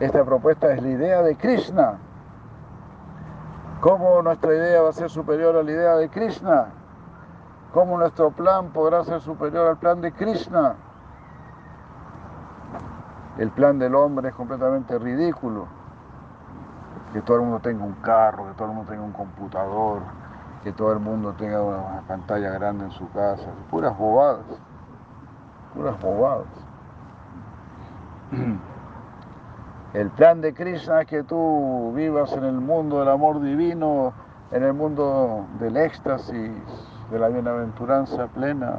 Esta 0.01 0.25
propuesta 0.25 0.73
es 0.73 0.83
la 0.83 0.89
idea 0.89 1.23
de 1.23 1.37
Krishna. 1.37 1.99
¿Cómo 3.81 4.23
nuestra 4.23 4.53
idea 4.53 4.83
va 4.83 4.89
a 4.89 4.93
ser 4.93 5.09
superior 5.09 5.57
a 5.57 5.63
la 5.63 5.71
idea 5.71 5.95
de 5.97 6.09
Krishna? 6.09 6.67
¿Cómo 7.73 7.99
nuestro 7.99 8.31
plan 8.31 8.71
podrá 8.71 9.05
ser 9.05 9.21
superior 9.21 9.69
al 9.69 9.77
plan 9.77 10.01
de 10.01 10.11
Krishna? 10.13 10.75
El 13.39 13.51
plan 13.51 13.79
del 13.79 13.95
hombre 13.95 14.31
es 14.31 14.35
completamente 14.35 14.99
ridículo. 14.99 15.67
Que 17.13 17.21
todo 17.21 17.37
el 17.37 17.43
mundo 17.45 17.61
tenga 17.61 17.85
un 17.85 17.95
carro, 17.95 18.47
que 18.49 18.55
todo 18.55 18.69
el 18.69 18.75
mundo 18.75 18.91
tenga 18.91 19.05
un 19.05 19.13
computador, 19.13 20.03
que 20.65 20.73
todo 20.73 20.93
el 20.93 20.99
mundo 20.99 21.35
tenga 21.35 21.63
una 21.63 22.01
pantalla 22.09 22.51
grande 22.51 22.87
en 22.87 22.91
su 22.91 23.09
casa. 23.13 23.47
Puras 23.71 23.97
bobadas. 23.97 24.45
Puras 25.73 26.01
bobadas. 26.01 26.47
El 29.95 30.11
plan 30.11 30.41
de 30.41 30.53
Krishna 30.53 31.03
es 31.03 31.07
que 31.07 31.23
tú 31.23 31.93
vivas 31.95 32.33
en 32.33 32.43
el 32.43 32.61
mundo 32.61 32.99
del 32.99 33.09
amor 33.09 33.41
divino, 33.41 34.13
en 34.51 34.65
el 34.65 34.73
mundo 34.73 35.47
del 35.61 35.77
éxtasis, 35.77 36.51
de 37.13 37.19
la 37.19 37.29
bienaventuranza 37.29 38.27
plena. 38.27 38.75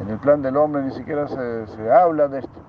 En 0.00 0.08
el 0.08 0.18
plan 0.20 0.40
del 0.40 0.56
hombre 0.56 0.84
ni 0.84 0.92
siquiera 0.92 1.28
se, 1.28 1.92
habla 1.92 2.28
de 2.28 2.38
esto. 2.38 2.60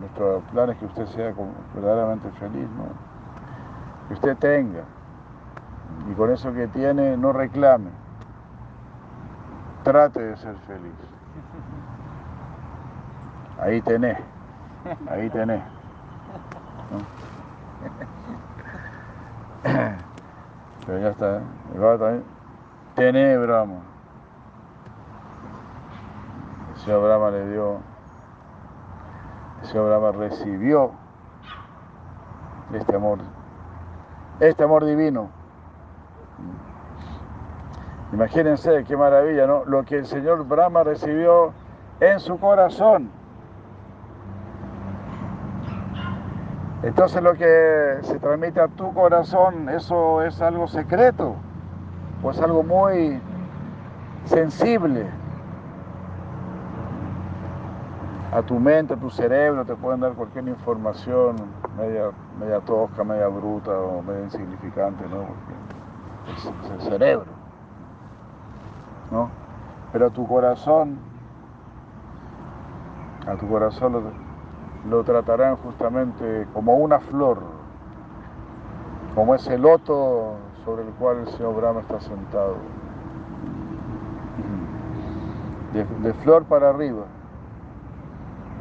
Nuestro 0.00 0.42
plan 0.50 0.70
es 0.70 0.78
que 0.78 0.86
usted 0.86 1.06
sea 1.06 1.32
verdaderamente 1.76 2.28
feliz, 2.40 2.68
¿no? 2.76 2.88
Que 4.08 4.14
usted 4.14 4.36
tenga. 4.38 4.82
Y 6.10 6.14
con 6.14 6.32
eso 6.32 6.52
que 6.52 6.66
tiene, 6.66 7.16
no 7.16 7.32
reclame. 7.32 7.90
Trate 9.84 10.20
de 10.20 10.36
ser 10.36 10.56
feliz. 10.66 10.94
Ahí 13.60 13.80
tenés. 13.82 14.18
Ahí 15.10 15.28
tenés. 15.30 15.62
Pero 20.86 20.98
ya 20.98 21.08
está, 21.08 21.36
¿eh? 21.36 21.42
El 21.74 21.80
también. 21.98 22.24
Tenés 22.94 23.40
Brahma. 23.40 23.74
El 26.74 26.80
señor 26.80 27.02
Brahma 27.04 27.30
le 27.30 27.50
dio. 27.50 27.78
El 29.62 29.68
señor 29.68 29.88
Brahma 29.88 30.12
recibió 30.12 30.92
este 32.72 32.96
amor. 32.96 33.18
Este 34.40 34.64
amor 34.64 34.84
divino. 34.84 35.28
Imagínense 38.12 38.84
qué 38.84 38.96
maravilla, 38.96 39.46
¿no? 39.46 39.64
Lo 39.66 39.84
que 39.84 39.98
el 39.98 40.06
señor 40.06 40.46
Brahma 40.46 40.82
recibió 40.82 41.52
en 42.00 42.20
su 42.20 42.38
corazón. 42.38 43.17
Entonces 46.88 47.22
lo 47.22 47.34
que 47.34 47.98
se 48.00 48.18
transmite 48.18 48.62
a 48.62 48.68
tu 48.68 48.94
corazón, 48.94 49.68
eso 49.68 50.22
es 50.22 50.40
algo 50.40 50.66
secreto, 50.68 51.34
o 52.22 52.30
es 52.30 52.40
algo 52.40 52.62
muy 52.62 53.20
sensible. 54.24 55.06
A 58.32 58.40
tu 58.40 58.58
mente, 58.58 58.94
a 58.94 58.96
tu 58.96 59.10
cerebro 59.10 59.66
te 59.66 59.74
pueden 59.74 60.00
dar 60.00 60.14
cualquier 60.14 60.48
información 60.48 61.36
media, 61.76 62.10
media 62.40 62.60
tosca, 62.60 63.04
media 63.04 63.28
bruta 63.28 63.70
o 63.70 64.00
media 64.00 64.24
insignificante, 64.24 65.04
¿no? 65.10 65.26
Porque 65.26 66.68
es, 66.68 66.72
el 66.72 66.90
cerebro, 66.90 67.26
¿no? 69.10 69.28
Pero 69.92 70.06
a 70.06 70.10
tu 70.10 70.26
corazón, 70.26 70.98
a 73.26 73.36
tu 73.36 73.46
corazón 73.46 73.92
lo, 73.92 74.27
lo 74.88 75.04
tratarán 75.04 75.56
justamente 75.56 76.46
como 76.54 76.76
una 76.76 76.98
flor, 77.00 77.38
como 79.14 79.34
ese 79.34 79.58
loto 79.58 80.36
sobre 80.64 80.82
el 80.82 80.88
cual 80.94 81.18
el 81.18 81.28
señor 81.28 81.56
Brahma 81.56 81.80
está 81.80 82.00
sentado. 82.00 82.56
De, 85.72 86.12
flor 86.14 86.44
para 86.44 86.70
arriba, 86.70 87.04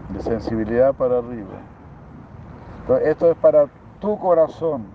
de 0.09 0.19
sensibilidad 0.21 0.93
para 0.93 1.19
arriba. 1.19 1.55
esto 3.01 3.31
es 3.31 3.37
para 3.37 3.67
tu 3.99 4.19
corazón, 4.19 4.85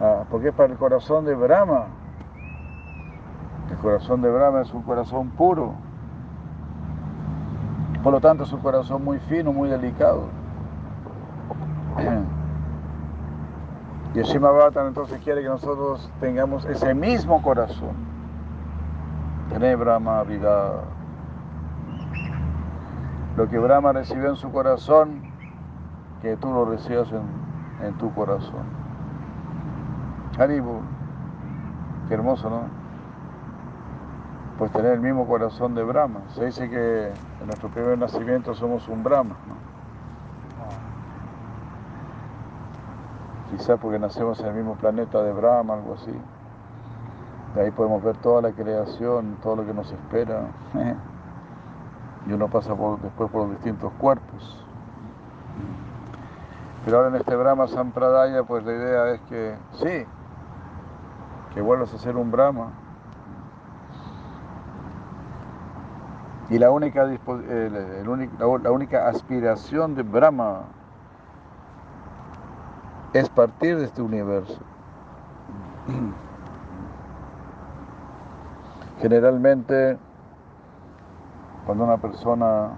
ah, 0.00 0.24
porque 0.30 0.48
es 0.48 0.54
para 0.54 0.72
el 0.72 0.78
corazón 0.78 1.24
de 1.24 1.34
Brahma. 1.34 1.86
El 3.70 3.76
corazón 3.76 4.22
de 4.22 4.30
Brahma 4.30 4.62
es 4.62 4.72
un 4.72 4.82
corazón 4.82 5.28
puro. 5.30 5.74
Por 8.08 8.14
lo 8.14 8.20
tanto 8.22 8.44
es 8.44 8.52
un 8.54 8.60
corazón 8.60 9.04
muy 9.04 9.18
fino, 9.18 9.52
muy 9.52 9.68
delicado. 9.68 10.22
Y 14.14 14.20
el 14.20 14.24
Shimabatan 14.24 14.86
entonces 14.86 15.20
quiere 15.22 15.42
que 15.42 15.48
nosotros 15.48 16.10
tengamos 16.18 16.64
ese 16.64 16.94
mismo 16.94 17.42
corazón. 17.42 17.90
Tener 19.50 19.76
Brahma 19.76 20.22
vida. 20.22 20.84
Lo 23.36 23.46
que 23.46 23.58
Brahma 23.58 23.92
recibió 23.92 24.30
en 24.30 24.36
su 24.36 24.50
corazón, 24.50 25.20
que 26.22 26.38
tú 26.38 26.50
lo 26.50 26.64
recibas 26.64 27.12
en, 27.12 27.86
en 27.86 27.92
tu 27.98 28.10
corazón. 28.14 28.64
Haribu, 30.38 30.80
qué 32.08 32.14
hermoso, 32.14 32.48
¿no? 32.48 32.77
Pues 34.58 34.72
tener 34.72 34.92
el 34.94 35.00
mismo 35.00 35.26
corazón 35.26 35.76
de 35.76 35.84
Brahma. 35.84 36.20
Se 36.34 36.46
dice 36.46 36.68
que 36.68 37.06
en 37.06 37.46
nuestro 37.46 37.68
primer 37.68 37.96
nacimiento 37.96 38.54
somos 38.54 38.88
un 38.88 39.04
Brahma, 39.04 39.36
¿no? 39.46 39.56
Quizás 43.50 43.78
porque 43.80 43.98
nacemos 43.98 44.40
en 44.40 44.46
el 44.46 44.54
mismo 44.54 44.74
planeta 44.74 45.22
de 45.22 45.32
Brahma, 45.32 45.74
algo 45.74 45.94
así. 45.94 46.12
De 47.54 47.62
ahí 47.62 47.70
podemos 47.70 48.02
ver 48.02 48.16
toda 48.18 48.42
la 48.42 48.52
creación, 48.52 49.36
todo 49.42 49.56
lo 49.56 49.64
que 49.64 49.72
nos 49.72 49.90
espera. 49.90 50.48
y 52.26 52.32
uno 52.32 52.48
pasa 52.48 52.74
por, 52.74 53.00
después 53.00 53.30
por 53.30 53.42
los 53.42 53.50
distintos 53.52 53.92
cuerpos. 53.94 54.64
Pero 56.84 56.98
ahora 56.98 57.08
en 57.08 57.16
este 57.16 57.36
Brahma 57.36 57.68
Sampradaya, 57.68 58.42
pues 58.42 58.64
la 58.64 58.72
idea 58.72 59.10
es 59.10 59.20
que 59.22 59.56
sí, 59.74 60.06
que 61.54 61.60
vuelvas 61.60 61.94
a 61.94 61.98
ser 61.98 62.16
un 62.16 62.30
Brahma. 62.30 62.72
Y 66.50 66.58
la 66.58 66.70
única, 66.70 67.04
la 67.04 68.70
única 68.70 69.08
aspiración 69.08 69.94
de 69.94 70.02
Brahma 70.02 70.62
es 73.12 73.28
partir 73.28 73.76
de 73.76 73.84
este 73.84 74.00
universo. 74.00 74.58
Generalmente, 79.00 79.98
cuando 81.66 81.84
una 81.84 81.98
persona 81.98 82.70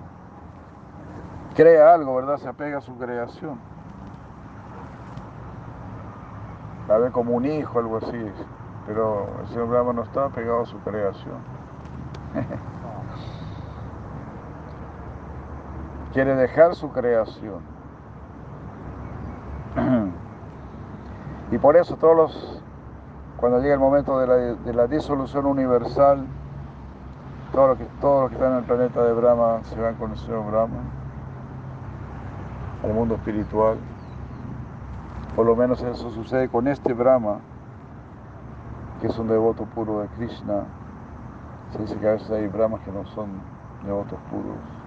crea 1.54 1.94
algo, 1.94 2.16
¿verdad? 2.16 2.38
Se 2.38 2.48
apega 2.48 2.78
a 2.78 2.80
su 2.80 2.96
creación. 2.96 3.61
La 6.88 6.98
ve 6.98 7.12
como 7.12 7.37
un 7.37 7.44
hijo, 7.44 7.78
algo 7.78 7.98
así. 7.98 8.33
Pero 8.87 9.28
el 9.42 9.48
señor 9.48 9.68
Brahma 9.68 9.92
no 9.92 10.02
está 10.02 10.24
apegado 10.24 10.62
a 10.62 10.66
su 10.66 10.76
creación. 10.80 11.38
Quiere 16.12 16.35
dejar 16.35 16.75
su 16.75 16.90
creación. 16.90 17.61
y 21.53 21.59
por 21.59 21.77
eso 21.77 21.96
todos 21.96 22.16
los, 22.16 22.62
cuando 23.37 23.61
llega 23.61 23.75
el 23.75 23.81
momento 23.81 24.18
de 24.18 24.27
la, 24.27 24.35
de 24.35 24.75
la 24.75 24.88
disolución 24.88 25.46
universal, 25.46 26.27
todos 27.53 27.68
los 27.68 27.79
que, 27.79 27.85
todo 28.01 28.29
que 28.29 28.35
están 28.35 28.53
en 28.53 28.59
el 28.59 28.64
planeta 28.64 29.05
de 29.05 29.12
Brahma 29.12 29.61
se 29.62 29.81
van 29.81 29.94
con 29.94 30.11
el 30.11 30.16
señor 30.16 30.51
Brahma 30.51 30.81
al 32.83 32.92
mundo 32.92 33.14
espiritual. 33.14 33.79
Por 35.37 35.46
lo 35.46 35.55
menos 35.55 35.81
eso 35.81 36.11
sucede 36.11 36.49
con 36.49 36.66
este 36.66 36.92
Brahma, 36.92 37.38
que 39.01 39.07
es 39.07 39.16
un 39.16 39.29
devoto 39.29 39.64
puro 39.64 40.01
de 40.01 40.09
Krishna. 40.09 40.64
Se 41.70 41.79
dice 41.79 41.96
que 41.99 42.09
a 42.09 42.12
veces 42.12 42.29
hay 42.33 42.49
Brahmas 42.49 42.81
que 42.81 42.90
no 42.90 43.07
son 43.07 43.29
devotos 43.85 44.18
puros 44.29 44.80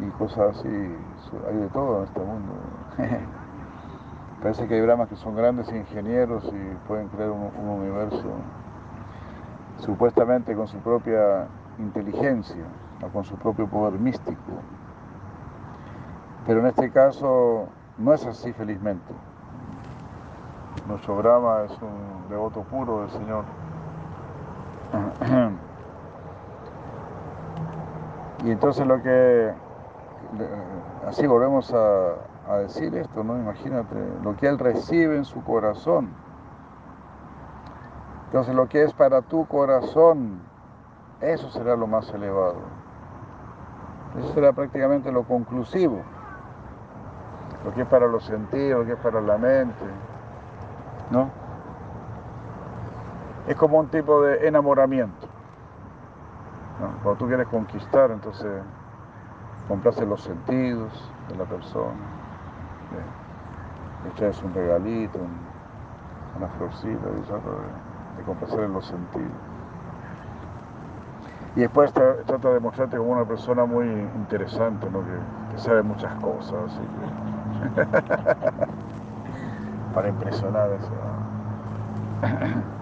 y 0.00 0.10
cosas 0.18 0.56
así, 0.56 0.68
hay 0.68 1.56
de 1.56 1.68
todo 1.68 1.98
en 1.98 2.04
este 2.04 2.20
mundo. 2.20 2.52
Parece 4.42 4.66
que 4.66 4.74
hay 4.74 4.80
Brahmas 4.80 5.08
que 5.08 5.16
son 5.16 5.36
grandes 5.36 5.70
ingenieros 5.70 6.44
y 6.52 6.88
pueden 6.88 7.08
crear 7.08 7.30
un, 7.30 7.50
un 7.62 7.68
universo 7.68 8.24
supuestamente 9.78 10.54
con 10.54 10.66
su 10.66 10.78
propia 10.78 11.46
inteligencia 11.78 12.64
o 13.02 13.08
con 13.08 13.24
su 13.24 13.36
propio 13.36 13.66
poder 13.66 13.98
místico. 13.98 14.40
Pero 16.46 16.60
en 16.60 16.66
este 16.66 16.90
caso 16.90 17.68
no 17.98 18.14
es 18.14 18.24
así, 18.26 18.52
felizmente. 18.52 19.12
Nuestro 20.88 21.16
Brahma 21.16 21.64
es 21.66 21.82
un 21.82 22.28
devoto 22.30 22.62
puro 22.62 23.02
del 23.02 23.10
Señor. 23.10 23.44
Y 28.44 28.50
entonces 28.50 28.86
lo 28.86 29.02
que, 29.02 29.52
así 31.06 31.26
volvemos 31.26 31.72
a, 31.74 32.56
decir 32.58 32.96
esto, 32.96 33.22
¿no? 33.22 33.36
Imagínate, 33.38 33.94
lo 34.22 34.36
que 34.36 34.48
Él 34.48 34.58
recibe 34.58 35.16
en 35.16 35.24
su 35.24 35.42
corazón. 35.44 36.10
Entonces 38.26 38.54
lo 38.54 38.68
que 38.68 38.82
es 38.82 38.92
para 38.92 39.22
tu 39.22 39.46
corazón, 39.46 40.40
eso 41.20 41.50
será 41.50 41.76
lo 41.76 41.86
más 41.86 42.12
elevado. 42.12 42.58
Eso 44.18 44.34
será 44.34 44.52
prácticamente 44.52 45.12
lo 45.12 45.22
conclusivo 45.24 46.02
lo 47.64 47.74
que 47.74 47.82
es 47.82 47.88
para 47.88 48.06
los 48.06 48.24
sentidos, 48.24 48.80
lo 48.80 48.86
que 48.86 48.92
es 48.92 48.98
para 48.98 49.20
la 49.20 49.36
mente, 49.36 49.84
¿no? 51.10 51.30
Es 53.46 53.56
como 53.56 53.78
un 53.78 53.88
tipo 53.88 54.22
de 54.22 54.46
enamoramiento. 54.46 55.28
Cuando 57.02 57.18
tú 57.18 57.26
quieres 57.26 57.46
conquistar, 57.48 58.10
entonces 58.10 58.62
complaces 59.70 60.06
los 60.08 60.20
sentidos 60.20 60.90
de 61.28 61.36
la 61.36 61.44
persona, 61.44 61.94
le 64.02 64.10
echas 64.10 64.42
un 64.42 64.52
regalito, 64.52 65.20
una 66.36 66.48
florcita, 66.48 67.06
de, 68.16 68.22
complacer 68.24 68.60
en 68.64 68.72
los 68.72 68.84
sentidos. 68.84 69.30
Y 71.54 71.60
después 71.60 71.92
trata 71.92 72.50
de 72.50 72.58
mostrarte 72.58 72.96
como 72.96 73.12
una 73.12 73.24
persona 73.24 73.64
muy 73.64 73.86
interesante, 73.86 74.90
¿no? 74.90 75.04
que, 75.52 75.58
sabe 75.58 75.84
muchas 75.84 76.12
cosas. 76.16 76.72
Para 79.94 80.08
impresionar 80.08 80.68
eso. 80.72 80.90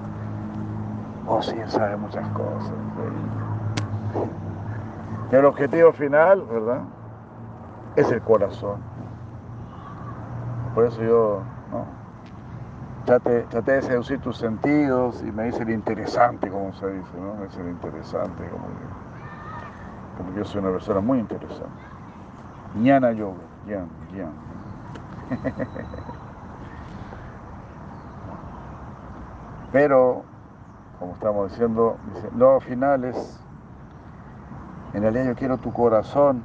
Oh, 1.31 1.43
sí, 1.43 1.55
sabe 1.67 1.95
muchas 1.99 2.27
cosas. 2.29 2.73
El 5.31 5.45
objetivo 5.45 5.93
final, 5.93 6.43
¿verdad? 6.43 6.81
Es 7.97 8.11
el 8.11 8.23
corazón. 8.23 8.81
Por 10.75 10.87
eso 10.87 11.03
yo, 11.03 11.43
¿no? 11.71 11.85
Trate, 13.05 13.47
de 13.63 13.83
seducir 13.83 14.21
tus 14.21 14.39
sentidos 14.39 15.23
y 15.23 15.31
me 15.31 15.45
dice 15.45 15.65
el 15.65 15.71
interesante, 15.71 16.49
como 16.51 16.73
se 16.73 16.91
dice, 16.91 17.19
¿no? 17.19 17.35
Me 17.35 17.45
dice 17.45 17.61
el 17.61 17.69
interesante, 17.69 18.49
como 18.49 18.69
que, 20.33 20.39
yo 20.39 20.45
soy 20.45 20.61
una 20.61 20.71
persona 20.71 21.01
muy 21.01 21.19
interesante. 21.19 21.83
Ñana 22.77 23.13
yoga, 23.13 23.37
yan, 23.67 23.89
yan. 24.17 24.33
Pero, 29.73 30.23
como 30.99 31.13
estamos 31.13 31.51
diciendo, 31.51 31.99
dice, 32.15 32.29
no 32.35 32.61
finales, 32.61 33.43
en 34.95 35.03
realidad 35.03 35.27
yo 35.27 35.35
quiero 35.35 35.59
tu 35.59 35.73
corazón. 35.73 36.43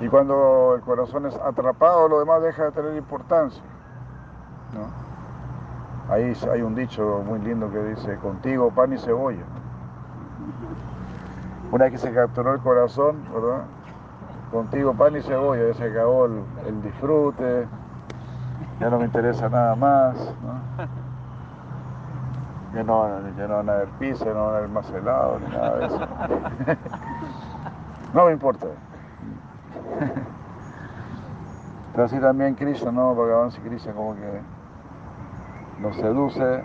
Y 0.00 0.08
cuando 0.08 0.74
el 0.74 0.82
corazón 0.82 1.26
es 1.26 1.36
atrapado, 1.36 2.08
lo 2.08 2.18
demás 2.18 2.42
deja 2.42 2.64
de 2.64 2.72
tener 2.72 2.96
importancia. 2.96 3.62
Ahí 6.10 6.36
hay 6.52 6.62
un 6.62 6.74
dicho 6.74 7.22
muy 7.24 7.38
lindo 7.38 7.70
que 7.70 7.82
dice, 7.82 8.16
contigo 8.18 8.70
pan 8.70 8.92
y 8.92 8.98
cebolla. 8.98 9.44
Una 11.70 11.84
vez 11.84 11.92
que 11.92 11.98
se 11.98 12.12
capturó 12.12 12.54
el 12.54 12.60
corazón, 12.60 13.24
¿verdad? 13.32 13.62
contigo 14.54 14.94
pan 14.94 15.16
y 15.16 15.22
cebolla, 15.22 15.68
ya 15.68 15.74
se 15.74 15.84
acabó 15.84 16.26
el, 16.26 16.82
disfrute, 16.82 17.66
ya 18.78 18.90
no 18.90 18.98
me 18.98 19.06
interesa 19.06 19.48
nada 19.48 19.74
más. 19.74 20.16
Ya 22.74 22.82
no, 22.82 23.06
ya 23.36 23.46
no 23.46 23.56
van 23.56 23.68
a 23.68 23.72
haber 23.72 23.88
pizza, 24.00 24.24
no 24.26 24.46
van 24.46 24.54
a 24.54 24.58
haber 24.58 24.68
más 24.68 24.90
helado, 24.90 25.38
ni 25.38 25.46
nada 25.46 25.76
de 25.76 25.86
eso. 25.86 26.00
no 28.14 28.26
me 28.26 28.32
importa. 28.32 28.66
Pero 31.92 32.04
así 32.04 32.18
también 32.18 32.56
Cristo, 32.56 32.90
¿no? 32.90 33.14
Bhagavan 33.14 33.50
y 33.50 33.68
Cristo 33.68 33.92
como 33.94 34.16
que 34.16 34.40
nos 35.80 35.94
seduce, 35.96 36.64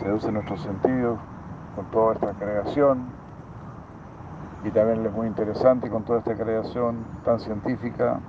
seduce 0.00 0.32
nuestros 0.32 0.60
sentidos 0.62 1.20
con 1.76 1.84
toda 1.86 2.14
esta 2.14 2.32
creación 2.32 3.14
y 4.64 4.70
también 4.70 5.04
es 5.04 5.12
muy 5.12 5.26
interesante 5.26 5.90
con 5.90 6.04
toda 6.04 6.20
esta 6.20 6.34
creación 6.34 7.04
tan 7.24 7.38
científica. 7.38 8.20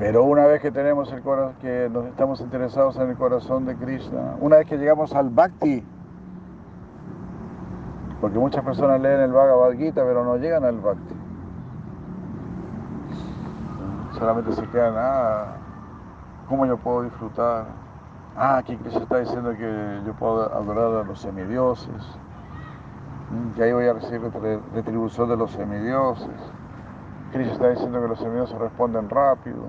Pero 0.00 0.24
una 0.24 0.46
vez 0.46 0.62
que 0.62 0.70
tenemos 0.70 1.12
el 1.12 1.20
corazón, 1.20 1.56
que 1.60 1.90
nos 1.92 2.06
estamos 2.06 2.40
interesados 2.40 2.96
en 2.96 3.10
el 3.10 3.16
corazón 3.18 3.66
de 3.66 3.76
Krishna, 3.76 4.34
una 4.40 4.56
vez 4.56 4.66
que 4.66 4.78
llegamos 4.78 5.14
al 5.14 5.28
Bhakti, 5.28 5.84
porque 8.22 8.38
muchas 8.38 8.64
personas 8.64 8.98
leen 8.98 9.20
el 9.20 9.30
Bhagavad 9.30 9.72
Gita 9.72 10.02
pero 10.02 10.24
no 10.24 10.38
llegan 10.38 10.64
al 10.64 10.78
Bhakti. 10.80 11.14
Solamente 14.18 14.52
se 14.52 14.66
quedan, 14.68 14.94
ah, 14.96 15.56
¿cómo 16.48 16.64
yo 16.64 16.78
puedo 16.78 17.02
disfrutar? 17.02 17.66
Ah, 18.34 18.56
aquí 18.56 18.78
Krishna 18.78 19.02
está 19.02 19.18
diciendo 19.18 19.50
que 19.50 20.00
yo 20.06 20.14
puedo 20.14 20.50
adorar 20.54 21.04
a 21.04 21.04
los 21.04 21.20
semidioses 21.20 22.18
que 23.54 23.62
ahí 23.62 23.72
voy 23.72 23.86
a 23.86 23.92
recibir 23.92 24.32
retribución 24.74 25.28
de 25.28 25.36
los 25.36 25.52
semidioses. 25.52 26.28
Cristo 27.32 27.52
está 27.52 27.68
diciendo 27.70 28.00
que 28.00 28.08
los 28.08 28.18
semidioses 28.18 28.58
responden 28.58 29.08
rápido. 29.08 29.66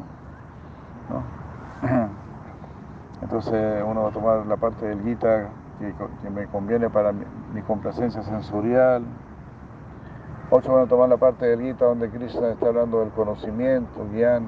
Entonces 3.21 3.83
uno 3.85 4.03
va 4.03 4.09
a 4.09 4.11
tomar 4.11 4.45
la 4.45 4.57
parte 4.57 4.85
del 4.87 5.03
Gita 5.03 5.49
que, 5.79 6.29
me 6.29 6.45
conviene 6.47 6.89
para 6.89 7.11
mi, 7.11 7.61
complacencia 7.63 8.23
sensorial. 8.23 9.03
Otros 10.49 10.75
van 10.75 10.85
a 10.85 10.87
tomar 10.87 11.09
la 11.09 11.17
parte 11.17 11.45
del 11.45 11.61
Gita 11.61 11.85
donde 11.85 12.09
Krishna 12.09 12.49
está 12.49 12.67
hablando 12.67 12.99
del 12.99 13.09
conocimiento, 13.09 14.07
guián. 14.11 14.47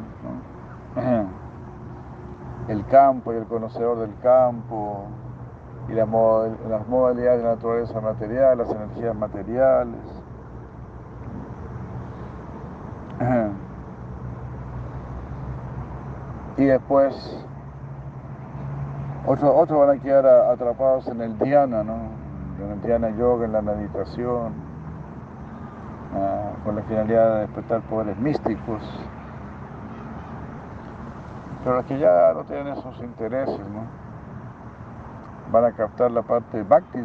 el 2.67 2.86
campo 2.86 3.34
y 3.34 3.38
el 3.38 3.45
conocedor 3.45 3.99
del 3.99 4.15
campo 4.19 5.08
y 5.89 5.93
las 5.93 6.08
modalidades 6.08 7.39
de 7.39 7.43
la 7.43 7.56
naturaleza 7.56 7.99
material, 7.99 8.58
las 8.58 8.69
energías 8.69 9.15
materiales. 9.15 9.99
Y 16.57 16.65
después 16.65 17.45
otros, 19.25 19.51
otros 19.55 19.87
van 19.87 19.97
a 19.97 20.01
quedar 20.01 20.25
atrapados 20.25 21.07
en 21.07 21.21
el 21.21 21.37
dhyana, 21.39 21.83
¿no? 21.83 21.95
en 22.59 22.71
el 22.71 22.81
dhyana 22.81 23.09
yoga, 23.11 23.45
en 23.45 23.53
la 23.53 23.61
meditación, 23.61 24.53
ah, 26.13 26.51
con 26.63 26.75
la 26.75 26.81
finalidad 26.83 27.35
de 27.35 27.39
despertar 27.41 27.81
poderes 27.81 28.17
místicos. 28.17 28.81
Pero 31.63 31.77
los 31.77 31.85
que 31.85 31.97
ya 31.97 32.33
no 32.33 32.43
tienen 32.43 32.67
esos 32.67 32.99
intereses, 32.99 33.59
¿no? 33.69 34.03
van 35.53 35.65
a 35.65 35.71
captar 35.71 36.09
la 36.09 36.23
parte 36.23 36.63
bhakti, 36.63 36.99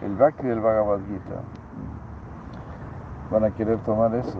el 0.00 0.16
bhakti 0.16 0.46
del 0.46 0.60
Bhagavad 0.60 1.00
Gita. 1.06 1.42
Van 3.30 3.44
a 3.44 3.50
querer 3.50 3.78
tomar 3.80 4.14
eso, 4.14 4.38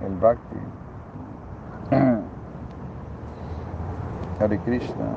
el 0.00 0.14
bhakti. 0.16 0.56
Hare 4.44 4.58
Krishna. 4.58 5.16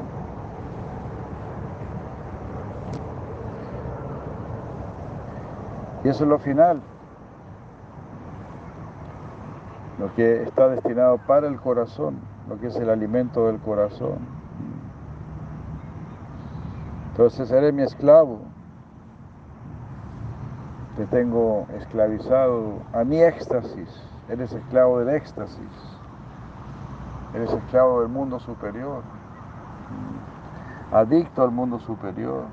Y 6.06 6.08
eso 6.08 6.24
es 6.24 6.30
lo 6.30 6.40
final, 6.40 6.82
lo 10.00 10.13
que 10.16 10.44
está 10.44 10.70
destinado 10.70 11.18
para 11.28 11.48
el 11.50 11.60
corazón, 11.60 12.20
lo 12.48 12.58
que 12.58 12.68
es 12.68 12.78
el 12.78 12.90
alimento 12.90 13.48
del 13.48 13.60
corazón. 13.60 14.20
Entonces 17.12 17.50
seré 17.50 17.74
mi 17.74 17.82
esclavo. 17.82 18.40
Te 20.96 21.06
tengo 21.08 21.68
esclavizado 21.76 22.76
a 22.94 23.04
mi 23.04 23.22
éxtasis. 23.22 23.90
Eres 24.30 24.54
esclavo 24.54 25.00
del 25.00 25.10
éxtasis. 25.10 25.98
Eres 27.36 27.52
esclavo 27.52 28.02
del 28.02 28.10
mundo 28.10 28.40
superior. 28.40 29.17
Adicto 30.91 31.43
al 31.43 31.52
mundo 31.52 31.80
superior. 31.80 32.45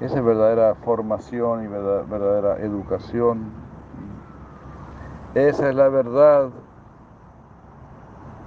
Esa 0.00 0.18
es 0.18 0.24
verdadera 0.24 0.74
formación 0.76 1.64
y 1.64 1.66
verdadera 1.66 2.58
educación. 2.58 3.50
Esa 5.34 5.68
es 5.70 5.74
la 5.74 5.88
verdad. 5.88 6.50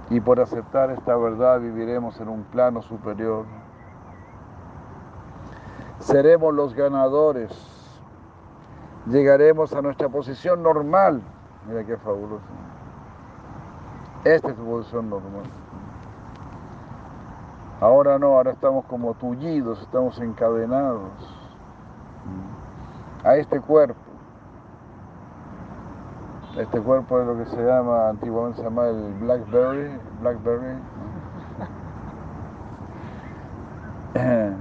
Y 0.08 0.20
por 0.20 0.40
aceptar 0.40 0.90
esta 0.90 1.16
verdad 1.16 1.60
viviremos 1.60 2.20
en 2.20 2.28
un 2.28 2.42
plano 2.44 2.82
superior. 2.82 3.44
Seremos 5.98 6.54
los 6.54 6.74
ganadores. 6.74 7.50
Llegaremos 9.06 9.72
a 9.72 9.82
nuestra 9.82 10.08
posición 10.08 10.62
normal. 10.62 11.22
Mira 11.68 11.84
qué 11.84 11.96
fabuloso. 11.96 12.40
Esta 14.24 14.50
es 14.50 14.56
tu 14.56 14.64
posición 14.64 15.10
normal. 15.10 15.44
Ahora 17.82 18.16
no, 18.16 18.36
ahora 18.36 18.52
estamos 18.52 18.84
como 18.84 19.12
tullidos, 19.14 19.82
estamos 19.82 20.16
encadenados 20.20 21.10
a 23.24 23.34
este 23.34 23.60
cuerpo. 23.60 23.98
Este 26.56 26.80
cuerpo 26.80 27.18
es 27.18 27.26
lo 27.26 27.38
que 27.38 27.46
se 27.46 27.60
llama, 27.60 28.10
antiguamente 28.10 28.58
se 28.58 28.62
llama 28.62 28.86
el 28.86 29.14
Blackberry, 29.14 29.98
Blackberry. 30.20 30.78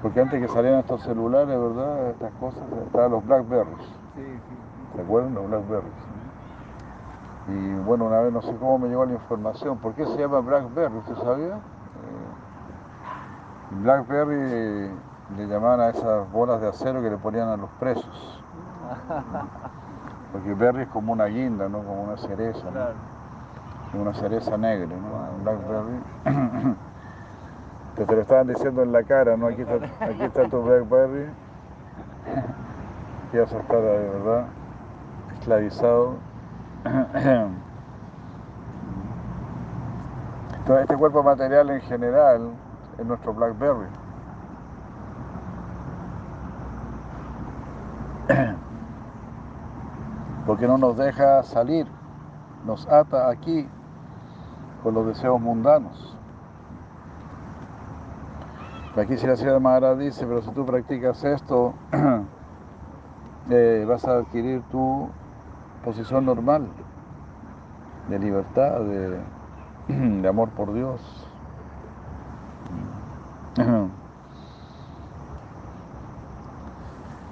Porque 0.00 0.20
antes 0.22 0.40
que 0.40 0.48
salieran 0.48 0.80
estos 0.80 1.02
celulares, 1.02 1.48
¿verdad? 1.48 2.12
Estas 2.12 2.32
cosas, 2.40 2.62
estaban 2.86 3.10
los 3.10 3.26
Blackberries. 3.26 3.86
Sí, 4.16 4.24
sí. 4.24 4.56
¿Se 4.96 5.02
acuerdan? 5.02 5.34
Los 5.34 5.50
Blackberries. 5.50 5.92
Y 7.48 7.74
bueno, 7.84 8.06
una 8.06 8.20
vez 8.20 8.32
no 8.32 8.40
sé 8.40 8.56
cómo 8.56 8.78
me 8.78 8.88
llegó 8.88 9.04
la 9.04 9.12
información. 9.12 9.76
¿Por 9.76 9.92
qué 9.92 10.06
se 10.06 10.16
llama 10.16 10.40
Blackberry? 10.40 10.96
¿Usted 10.96 11.16
sabía? 11.16 11.58
Blackberry 13.70 14.90
le 15.36 15.46
llamaban 15.46 15.80
a 15.80 15.88
esas 15.90 16.30
bolas 16.32 16.60
de 16.60 16.68
acero 16.68 17.00
que 17.02 17.10
le 17.10 17.16
ponían 17.16 17.48
a 17.48 17.56
los 17.56 17.70
presos. 17.78 18.44
Porque 20.32 20.54
berry 20.54 20.82
es 20.82 20.88
como 20.88 21.12
una 21.12 21.26
guinda, 21.26 21.68
¿no? 21.68 21.78
Como 21.78 22.02
una 22.02 22.16
cereza, 22.16 22.66
Una 23.94 24.14
cereza 24.14 24.56
negra, 24.56 24.88
¿no? 24.88 25.42
Blackberry. 25.42 26.00
Te, 27.96 28.06
te 28.06 28.14
lo 28.14 28.22
estaban 28.22 28.46
diciendo 28.46 28.82
en 28.82 28.92
la 28.92 29.02
cara, 29.02 29.36
¿no? 29.36 29.48
Aquí 29.48 29.62
está, 29.62 29.74
aquí 30.04 30.22
está 30.22 30.48
tu 30.48 30.62
Blackberry. 30.62 31.26
Y 33.32 33.38
vas 33.38 33.52
a 33.52 33.58
estar, 33.58 33.80
de 33.80 34.08
verdad, 34.10 34.46
esclavizado. 35.34 36.14
Entonces, 40.58 40.82
este 40.82 40.96
cuerpo 40.96 41.22
material 41.22 41.70
en 41.70 41.80
general 41.82 42.52
es 43.00 43.06
nuestro 43.06 43.32
Blackberry. 43.32 43.88
porque 50.46 50.66
no 50.66 50.78
nos 50.78 50.96
deja 50.96 51.42
salir, 51.42 51.86
nos 52.64 52.88
ata 52.88 53.28
aquí 53.28 53.68
con 54.82 54.94
los 54.94 55.06
deseos 55.06 55.40
mundanos. 55.40 56.16
Aquí 58.96 59.16
si 59.16 59.26
la 59.26 59.36
señora 59.36 59.60
Maharaj 59.60 59.98
dice, 59.98 60.26
pero 60.26 60.42
si 60.42 60.50
tú 60.50 60.66
practicas 60.66 61.22
esto, 61.24 61.74
eh, 63.50 63.84
vas 63.88 64.04
a 64.04 64.18
adquirir 64.18 64.62
tu 64.70 65.08
posición 65.84 66.26
normal 66.26 66.68
de 68.08 68.18
libertad, 68.18 68.80
de, 68.80 69.20
de 69.88 70.28
amor 70.28 70.50
por 70.50 70.74
Dios. 70.74 71.29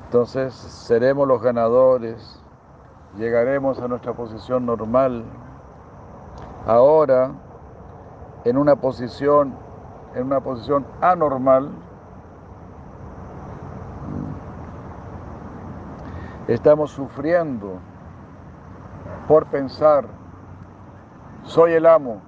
Entonces 0.09 0.55
seremos 0.55 1.29
los 1.29 1.43
ganadores 1.43 2.43
llegaremos 3.17 3.81
a 3.81 3.89
nuestra 3.89 4.13
posición 4.13 4.67
normal. 4.67 5.25
Ahora, 6.67 7.33
en 8.45 8.57
una 8.57 8.77
posición, 8.77 9.55
en 10.15 10.25
una 10.25 10.41
posición 10.41 10.87
anormal, 11.01 11.71
estamos 16.47 16.91
sufriendo 16.91 17.79
por 19.27 19.47
pensar, 19.47 20.07
soy 21.45 21.73
el 21.73 21.87
amo. 21.87 22.21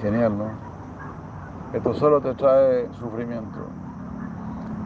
Genial, 0.00 0.38
¿no? 0.38 0.50
Esto 1.74 1.92
solo 1.94 2.20
te 2.20 2.34
trae 2.34 2.88
sufrimiento. 2.94 3.58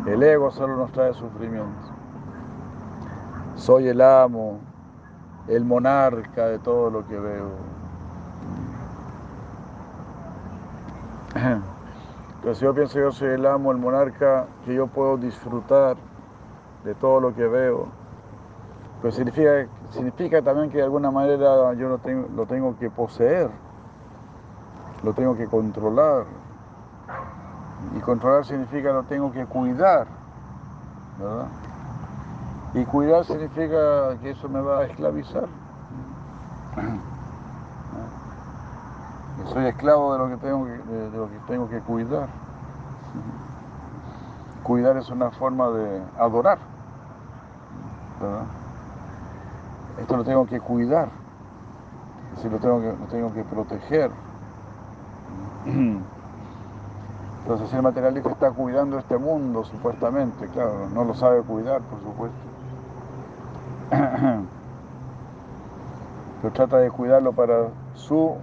El 0.06 0.22
ego 0.22 0.50
solo 0.50 0.76
nos 0.76 0.92
trae 0.92 1.14
sufrimiento 1.14 1.94
soy 3.56 3.88
el 3.88 4.00
amo, 4.00 4.60
el 5.48 5.64
monarca 5.64 6.46
de 6.46 6.58
todo 6.58 6.90
lo 6.90 7.06
que 7.06 7.18
veo. 7.18 7.50
Entonces 12.36 12.60
yo 12.60 12.74
pienso 12.74 12.98
yo 12.98 13.10
soy 13.12 13.28
el 13.30 13.46
amo, 13.46 13.72
el 13.72 13.78
monarca, 13.78 14.46
que 14.64 14.74
yo 14.74 14.86
puedo 14.86 15.16
disfrutar 15.16 15.96
de 16.84 16.94
todo 16.94 17.20
lo 17.20 17.34
que 17.34 17.46
veo. 17.46 17.86
Pero 19.00 19.12
significa, 19.12 19.66
significa 19.90 20.42
también 20.42 20.70
que 20.70 20.78
de 20.78 20.84
alguna 20.84 21.10
manera 21.10 21.72
yo 21.74 21.88
lo 21.88 21.98
tengo, 21.98 22.28
lo 22.34 22.46
tengo 22.46 22.76
que 22.78 22.90
poseer, 22.90 23.48
lo 25.02 25.14
tengo 25.14 25.36
que 25.36 25.46
controlar. 25.46 26.24
Y 27.96 28.00
controlar 28.00 28.44
significa 28.44 28.92
lo 28.92 29.04
tengo 29.04 29.30
que 29.30 29.46
cuidar, 29.46 30.06
¿verdad? 31.18 31.48
Y 32.74 32.84
cuidar 32.86 33.24
significa 33.24 34.16
que 34.20 34.30
eso 34.30 34.48
me 34.48 34.60
va 34.60 34.80
a 34.80 34.84
esclavizar. 34.84 35.46
soy 39.52 39.66
esclavo 39.66 40.12
de 40.12 40.18
lo 40.18 40.28
que 40.28 40.36
tengo 40.38 40.64
que, 40.64 40.72
de, 40.72 41.10
lo 41.10 41.28
que, 41.28 41.38
tengo 41.46 41.68
que 41.68 41.80
cuidar. 41.80 42.28
Cuidar 44.62 44.96
es 44.96 45.10
una 45.10 45.30
forma 45.30 45.68
de 45.70 46.02
adorar. 46.18 46.58
Esto 50.00 50.16
lo 50.16 50.24
tengo 50.24 50.46
que 50.46 50.60
cuidar. 50.60 51.08
Es 52.36 52.44
lo 52.44 52.58
tengo 52.58 52.80
lo 52.80 53.06
tengo 53.06 53.32
que 53.32 53.44
proteger. 53.44 54.10
Entonces 57.44 57.72
el 57.74 57.82
materialista 57.82 58.30
está 58.30 58.50
cuidando 58.52 58.98
este 58.98 59.18
mundo, 59.18 59.64
supuestamente, 59.64 60.48
claro, 60.48 60.88
no 60.94 61.04
lo 61.04 61.12
sabe 61.12 61.42
cuidar, 61.42 61.82
por 61.82 62.00
supuesto. 62.00 62.38
Pero 66.40 66.54
trata 66.54 66.78
de 66.78 66.90
cuidarlo 66.90 67.34
para 67.34 67.68
su 67.92 68.34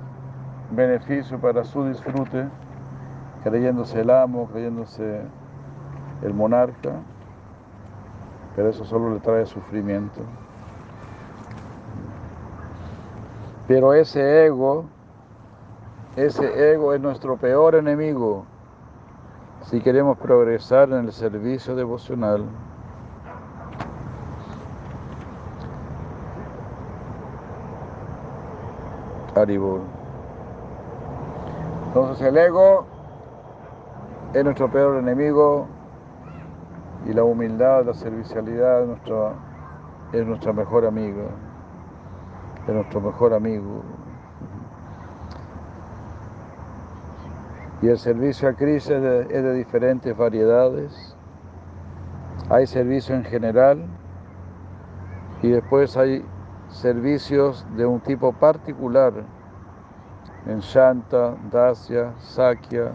beneficio 0.70 1.40
para 1.40 1.64
su 1.64 1.86
disfrute, 1.86 2.48
creyéndose 3.44 4.02
el 4.02 4.12
amo, 4.12 4.48
creyéndose 4.52 5.24
el 6.22 6.34
monarca, 6.36 6.92
pero 8.56 8.70
eso 8.70 8.86
solo 8.86 9.14
le 9.14 9.20
trae 9.20 9.48
sufrimiento. 9.48 10.22
Pero 13.68 13.94
ese 13.94 14.46
ego, 14.46 14.86
ese 16.16 16.74
ego 16.74 16.94
es 16.94 17.02
nuestro 17.02 17.38
peor 17.38 17.74
enemigo 17.76 18.46
si 19.64 19.80
queremos 19.82 20.18
progresar 20.18 20.90
en 20.90 21.06
el 21.06 21.12
servicio 21.12 21.76
devocional. 21.76 22.46
Aribur. 29.36 29.82
Entonces 31.88 32.28
el 32.28 32.38
ego 32.38 32.86
es 34.34 34.44
nuestro 34.44 34.70
peor 34.70 34.98
enemigo 34.98 35.68
y 37.06 37.14
la 37.14 37.24
humildad, 37.24 37.86
la 37.86 37.94
servicialidad 37.94 38.82
es 38.82 38.88
nuestra, 38.88 39.34
es 40.14 40.26
nuestra 40.26 40.54
mejor 40.54 40.86
amiga, 40.86 41.24
es 42.68 42.74
nuestro 42.74 43.02
mejor 43.02 43.34
amigo. 43.34 43.84
Y 47.82 47.88
el 47.88 47.98
servicio 47.98 48.50
a 48.50 48.54
Cristo 48.54 48.96
es 48.96 49.02
de, 49.02 49.22
es 49.22 49.44
de 49.44 49.54
diferentes 49.54 50.16
variedades. 50.16 51.16
Hay 52.50 52.68
servicio 52.68 53.16
en 53.16 53.24
general 53.24 53.86
y 55.42 55.50
después 55.50 55.98
hay 55.98 56.24
servicios 56.70 57.66
de 57.76 57.86
un 57.86 58.00
tipo 58.02 58.34
particular 58.34 59.14
en 60.46 60.60
Shanta, 60.60 61.36
Dasya, 61.52 62.14
Sakya, 62.20 62.92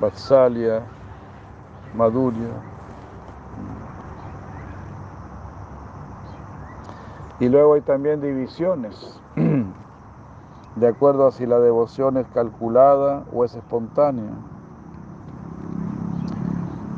Vatsalya, 0.00 0.82
Madhurya. 1.94 2.72
Y 7.40 7.48
luego 7.48 7.74
hay 7.74 7.80
también 7.80 8.20
divisiones, 8.20 9.20
de 10.76 10.88
acuerdo 10.88 11.26
a 11.26 11.32
si 11.32 11.46
la 11.46 11.58
devoción 11.60 12.16
es 12.16 12.26
calculada 12.28 13.24
o 13.32 13.44
es 13.44 13.54
espontánea. 13.54 14.30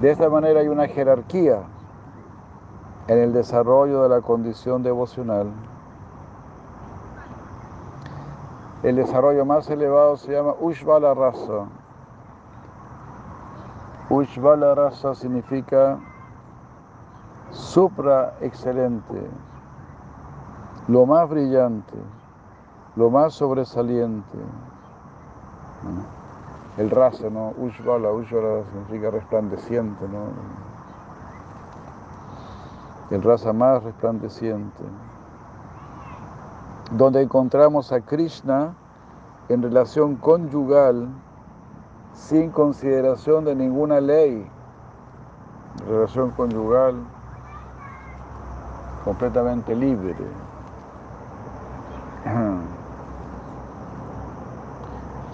De 0.01 0.11
esta 0.11 0.29
manera 0.29 0.61
hay 0.61 0.69
una 0.69 0.87
jerarquía 0.87 1.63
en 3.09 3.19
el 3.19 3.33
desarrollo 3.33 4.03
de 4.03 4.09
la 4.09 4.21
condición 4.21 4.83
devocional. 4.83 5.49
El 8.83 8.97
desarrollo 8.97 9.45
más 9.45 9.69
elevado 9.71 10.17
se 10.17 10.33
llama 10.33 10.55
Ushvala 10.61 11.15
Rasa. 11.15 11.67
Ushvala 14.11 14.75
Rasa 14.75 15.15
significa 15.15 15.99
supra 17.51 18.35
excelente, 18.41 19.27
lo 20.89 21.07
más 21.07 21.29
brillante, 21.31 21.95
lo 22.97 23.11
más 23.11 23.35
sobresaliente. 23.35 24.39
El 26.79 26.91
rasa, 26.91 27.31
¿no? 27.31 27.53
Ushvala, 27.59 28.11
Ushvala 28.11 28.65
significa 28.65 29.11
resplandeciente, 29.11 30.07
¿no? 30.09 30.27
El 33.15 33.23
rasa 33.23 33.53
más 33.53 33.83
resplandeciente 33.83 34.83
donde 36.91 37.23
encontramos 37.23 37.93
a 37.93 38.01
Krishna 38.01 38.75
en 39.49 39.63
relación 39.63 40.17
conyugal 40.17 41.09
sin 42.13 42.51
consideración 42.51 43.45
de 43.45 43.55
ninguna 43.55 44.01
ley, 44.01 44.49
relación 45.89 46.31
conyugal 46.31 46.95
completamente 49.05 49.75
libre. 49.75 50.15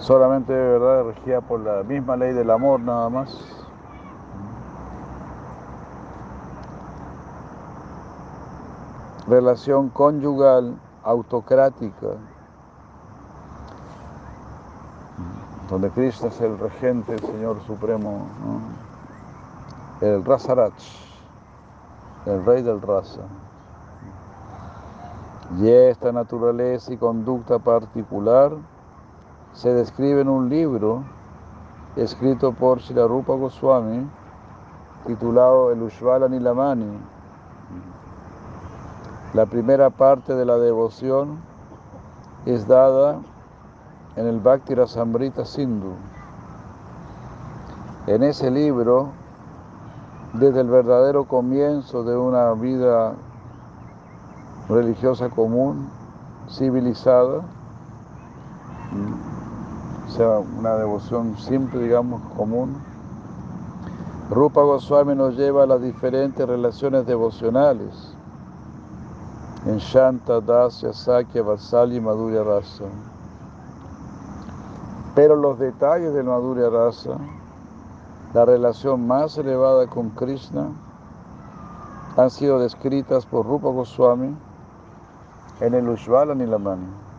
Solamente 0.01 0.51
verdad 0.51 1.03
regida 1.03 1.41
por 1.41 1.59
la 1.59 1.83
misma 1.83 2.15
ley 2.17 2.33
del 2.33 2.49
amor 2.49 2.79
nada 2.79 3.07
más. 3.07 3.37
Relación 9.27 9.89
conyugal 9.89 10.75
autocrática, 11.03 12.07
donde 15.69 15.91
Cristo 15.91 16.27
es 16.27 16.41
el 16.41 16.57
regente, 16.57 17.13
el 17.13 17.21
Señor 17.21 17.61
Supremo, 17.67 18.25
el 20.01 20.25
Rasarach, 20.25 20.73
el 22.25 22.43
rey 22.43 22.63
del 22.63 22.81
Rasa. 22.81 23.21
Y 25.59 25.69
esta 25.69 26.11
naturaleza 26.11 26.91
y 26.91 26.97
conducta 26.97 27.59
particular 27.59 28.53
se 29.53 29.73
describe 29.73 30.21
en 30.21 30.29
un 30.29 30.49
libro 30.49 31.03
escrito 31.95 32.53
por 32.53 32.79
Shilarupa 32.79 33.33
Goswami 33.33 34.09
titulado 35.05 35.71
El 35.71 35.81
Ushvala 35.81 36.27
Nilamani 36.27 37.11
la 39.33 39.45
primera 39.45 39.89
parte 39.89 40.35
de 40.35 40.43
la 40.43 40.57
devoción 40.57 41.39
es 42.45 42.67
dada 42.67 43.21
en 44.17 44.27
el 44.27 44.41
Bhakti 44.41 44.75
Rasamrita 44.75 45.45
Sindhu. 45.45 45.93
En 48.07 48.23
ese 48.23 48.51
libro, 48.51 49.11
desde 50.33 50.59
el 50.59 50.67
verdadero 50.67 51.23
comienzo 51.23 52.03
de 52.03 52.17
una 52.17 52.51
vida 52.55 53.13
religiosa 54.67 55.29
común, 55.29 55.89
civilizada, 56.49 57.41
sea, 60.11 60.39
una 60.39 60.75
devoción 60.75 61.37
simple, 61.37 61.79
digamos, 61.81 62.21
común, 62.35 62.75
Rupa 64.29 64.61
Goswami 64.61 65.15
nos 65.15 65.35
lleva 65.35 65.63
a 65.63 65.65
las 65.65 65.81
diferentes 65.81 66.47
relaciones 66.47 67.05
devocionales 67.05 68.13
en 69.65 69.77
Shanta, 69.77 70.39
Dasya, 70.41 70.93
Sakya, 70.93 71.43
Vatsali 71.43 71.97
y 71.97 72.01
Madhurya 72.01 72.43
Rasa. 72.43 72.85
Pero 75.15 75.35
los 75.35 75.59
detalles 75.59 76.13
del 76.13 76.25
Madhurya 76.25 76.69
Rasa, 76.69 77.17
la 78.33 78.45
relación 78.45 79.05
más 79.05 79.37
elevada 79.37 79.87
con 79.87 80.09
Krishna, 80.11 80.69
han 82.17 82.29
sido 82.29 82.59
descritas 82.59 83.25
por 83.25 83.45
Rupa 83.45 83.69
Goswami 83.69 84.35
en 85.59 85.73
el 85.73 85.89
Ushvala 85.89 86.35
Nilamani. 86.35 87.10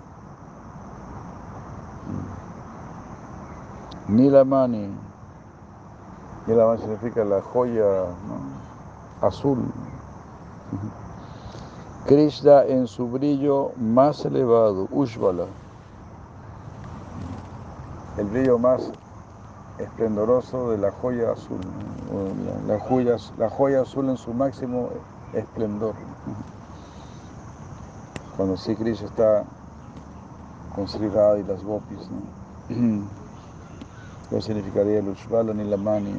Nilamani. 4.12 4.88
Nilamani 6.46 6.80
significa 6.80 7.24
la 7.24 7.40
joya 7.40 8.06
azul. 9.22 9.58
Krishna 12.06 12.64
en 12.64 12.86
su 12.86 13.06
brillo 13.06 13.72
más 13.78 14.24
elevado, 14.26 14.86
Ushvala, 14.90 15.46
el 18.18 18.26
brillo 18.26 18.58
más 18.58 18.90
esplendoroso 19.78 20.70
de 20.70 20.78
la 20.78 20.90
joya 20.90 21.32
azul, 21.32 21.60
la, 22.66 22.78
joya, 22.80 23.16
la 23.38 23.48
joya 23.48 23.82
azul 23.82 24.10
en 24.10 24.16
su 24.18 24.34
máximo 24.34 24.90
esplendor. 25.32 25.94
Cuando 28.36 28.58
sí 28.58 28.74
Krishna 28.74 29.06
está 29.06 29.44
con 30.74 30.86
Sri 30.86 31.06
y 31.06 31.42
las 31.44 31.64
gopis, 31.64 32.10
¿no? 32.10 33.21
Lo 34.32 34.40
significaría 34.40 35.00
el 35.00 35.08
Ushvala 35.08 35.52
ni 35.52 35.62
la 35.62 35.76
mani. 35.76 36.14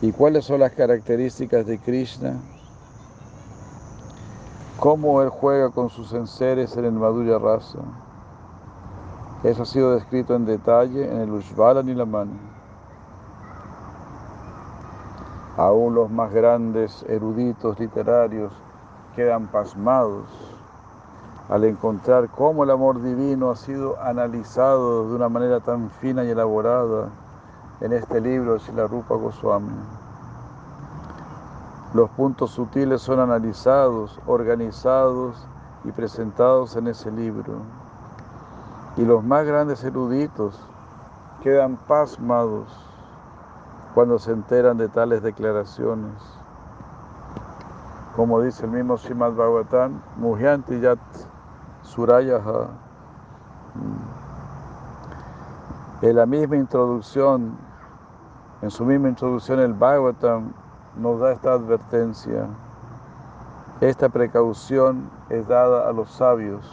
¿Y 0.00 0.10
cuáles 0.12 0.46
son 0.46 0.60
las 0.60 0.72
características 0.72 1.66
de 1.66 1.78
Krishna? 1.78 2.40
Cómo 4.80 5.20
él 5.20 5.28
juega 5.28 5.68
con 5.68 5.90
sus 5.90 6.14
enseres 6.14 6.74
en 6.78 6.86
el 6.86 6.92
Madhurya 6.92 7.38
Rasa. 7.38 7.80
Eso 9.42 9.64
ha 9.64 9.66
sido 9.66 9.94
descrito 9.94 10.34
en 10.34 10.46
detalle 10.46 11.04
en 11.04 11.20
el 11.20 11.30
Ushvala 11.30 11.82
Nilamani. 11.82 12.40
Aún 15.58 15.94
los 15.94 16.10
más 16.10 16.32
grandes 16.32 17.04
eruditos 17.06 17.78
literarios 17.78 18.50
quedan 19.14 19.46
pasmados 19.48 20.26
al 21.48 21.64
encontrar 21.64 22.28
cómo 22.30 22.64
el 22.64 22.70
amor 22.70 23.02
divino 23.02 23.50
ha 23.50 23.56
sido 23.56 24.00
analizado 24.00 25.08
de 25.08 25.14
una 25.14 25.28
manera 25.28 25.60
tan 25.60 25.90
fina 25.90 26.24
y 26.24 26.30
elaborada 26.30 27.08
en 27.80 27.92
este 27.92 28.20
libro 28.20 28.56
de 28.56 28.72
la 28.72 28.86
Rupa 28.86 29.14
Goswami. 29.14 29.72
Los 31.92 32.08
puntos 32.10 32.50
sutiles 32.50 33.02
son 33.02 33.20
analizados, 33.20 34.18
organizados 34.26 35.46
y 35.84 35.92
presentados 35.92 36.76
en 36.76 36.88
ese 36.88 37.10
libro. 37.10 37.58
Y 38.96 39.04
los 39.04 39.22
más 39.22 39.44
grandes 39.44 39.84
eruditos 39.84 40.58
quedan 41.42 41.76
pasmados 41.76 42.66
cuando 43.94 44.18
se 44.18 44.32
enteran 44.32 44.78
de 44.78 44.88
tales 44.88 45.22
declaraciones. 45.22 46.14
Como 48.16 48.40
dice 48.40 48.64
el 48.64 48.72
mismo 48.72 48.96
Srimad 48.96 49.32
Bhagavatam, 49.32 50.00
Mujyanti 50.16 50.80
Yat 50.80 50.98
Surayaha. 51.94 52.70
En 56.02 56.16
la 56.16 56.26
misma 56.26 56.56
introducción, 56.56 57.56
en 58.62 58.70
su 58.70 58.84
misma 58.84 59.10
introducción, 59.10 59.60
el 59.60 59.74
Bhagavatam 59.74 60.52
nos 60.96 61.20
da 61.20 61.32
esta 61.32 61.52
advertencia. 61.52 62.48
Esta 63.80 64.08
precaución 64.08 65.08
es 65.28 65.46
dada 65.46 65.88
a 65.88 65.92
los 65.92 66.10
sabios. 66.10 66.64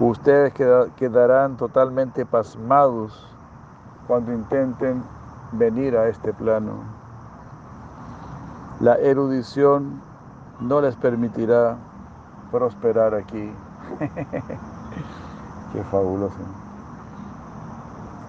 Ustedes 0.00 0.52
quedarán 0.96 1.56
totalmente 1.56 2.26
pasmados 2.26 3.32
cuando 4.08 4.32
intenten 4.32 5.04
venir 5.52 5.96
a 5.96 6.08
este 6.08 6.32
plano. 6.32 6.72
La 8.80 8.96
erudición 8.96 10.02
no 10.60 10.80
les 10.80 10.96
permitirá 10.96 11.76
prosperar 12.50 13.14
aquí. 13.14 13.52
Qué 15.72 15.82
fabuloso. 15.90 16.36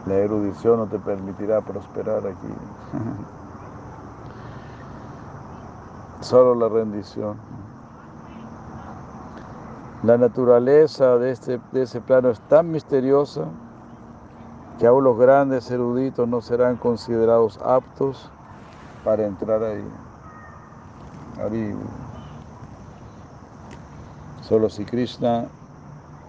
La 0.06 0.16
erudición 0.16 0.78
no 0.78 0.88
te 0.88 1.00
permitirá 1.00 1.62
prosperar 1.62 2.26
aquí. 2.26 2.54
Solo 6.22 6.56
la 6.56 6.70
rendición. 6.70 7.38
La 10.04 10.18
naturaleza 10.18 11.18
de, 11.18 11.32
este, 11.32 11.60
de 11.72 11.84
ese 11.84 12.02
plano 12.02 12.30
es 12.30 12.40
tan 12.42 12.72
misteriosa 12.72 13.46
que 14.80 14.88
aún 14.88 15.04
los 15.04 15.18
grandes 15.18 15.70
eruditos 15.72 16.28
no 16.28 16.42
serán 16.42 16.78
considerados 16.78 17.60
aptos 17.64 18.32
para 19.04 19.26
entrar 19.26 19.64
ahí. 19.64 19.84
Solo 24.48 24.70
si 24.70 24.86
Krishna 24.86 25.46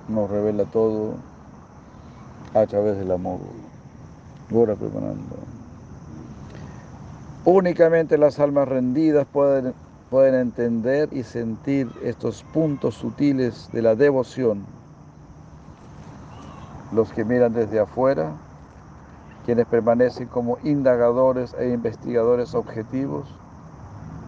nos 0.08 0.28
revela 0.28 0.64
todo 0.64 1.14
a 2.52 2.66
través 2.66 2.98
del 2.98 3.12
amor. 3.12 3.38
Gora 4.50 4.74
Únicamente 7.44 8.18
las 8.18 8.40
almas 8.40 8.66
rendidas 8.66 9.24
pueden, 9.32 9.72
pueden 10.10 10.34
entender 10.34 11.08
y 11.12 11.22
sentir 11.22 11.88
estos 12.02 12.42
puntos 12.42 12.96
sutiles 12.96 13.70
de 13.72 13.82
la 13.82 13.94
devoción. 13.94 14.66
Los 16.92 17.12
que 17.12 17.24
miran 17.24 17.52
desde 17.52 17.78
afuera, 17.78 18.32
quienes 19.46 19.66
permanecen 19.66 20.26
como 20.26 20.58
indagadores 20.64 21.54
e 21.56 21.68
investigadores 21.68 22.56
objetivos, 22.56 23.28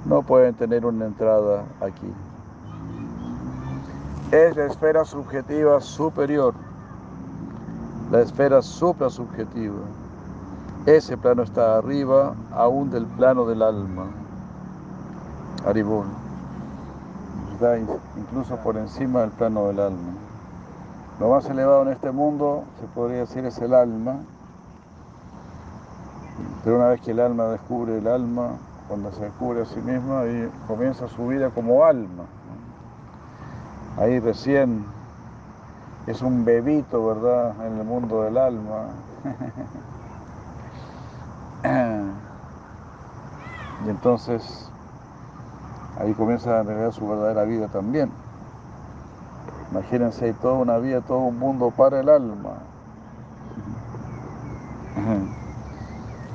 no 0.05 0.23
pueden 0.23 0.55
tener 0.55 0.87
una 0.87 1.07
entrada 1.07 1.65
aquí. 1.81 2.13
Es 4.33 4.57
la 4.57 4.67
esfera 4.67 5.05
subjetiva 5.05 5.81
superior, 5.81 6.55
la 8.11 8.21
esfera 8.21 8.63
suprasubjetiva 8.63 9.83
ese 10.87 11.19
plano 11.19 11.43
está 11.43 11.77
arriba 11.77 12.35
aún 12.53 12.91
del 12.91 13.05
plano 13.05 13.45
del 13.45 13.61
alma. 13.61 14.07
Aribol. 15.67 16.07
Está 17.53 17.79
incluso 18.17 18.57
por 18.57 18.79
encima 18.79 19.21
del 19.21 19.31
plano 19.31 19.67
del 19.67 19.79
alma. 19.79 20.13
Lo 21.21 21.29
más 21.29 21.45
elevado 21.51 21.83
en 21.83 21.89
este 21.89 22.11
mundo, 22.11 22.65
se 22.81 22.87
podría 22.87 23.19
decir, 23.19 23.45
es 23.45 23.59
el 23.59 23.75
alma. 23.75 24.21
Pero 26.65 26.77
una 26.77 26.89
vez 26.89 27.03
que 27.03 27.11
el 27.11 27.21
alma 27.21 27.45
descubre 27.49 27.99
el 27.99 28.07
alma, 28.07 28.53
cuando 28.89 29.13
se 29.13 29.25
descubre 29.25 29.61
a 29.61 29.67
sí 29.67 29.81
misma, 29.81 30.21
ahí 30.21 30.51
comienza 30.67 31.09
su 31.09 31.27
vida 31.27 31.51
como 31.51 31.85
alma. 31.85 32.25
Ahí 33.99 34.19
recién 34.21 34.85
es 36.07 36.23
un 36.23 36.45
bebito, 36.45 37.07
¿verdad?, 37.07 37.55
en 37.67 37.79
el 37.79 37.85
mundo 37.85 38.23
del 38.23 38.39
alma. 38.39 38.87
Y 43.87 43.91
entonces 43.91 44.71
ahí 45.99 46.13
comienza 46.15 46.61
a 46.61 46.65
tener 46.65 46.93
su 46.93 47.07
verdadera 47.09 47.45
vida 47.45 47.69
también. 47.69 48.11
Imagínense 49.71 50.33
toda 50.35 50.55
una 50.55 50.79
vida, 50.79 51.01
todo 51.01 51.19
un 51.19 51.39
mundo 51.39 51.71
para 51.71 52.01
el 52.01 52.09
alma. 52.09 52.55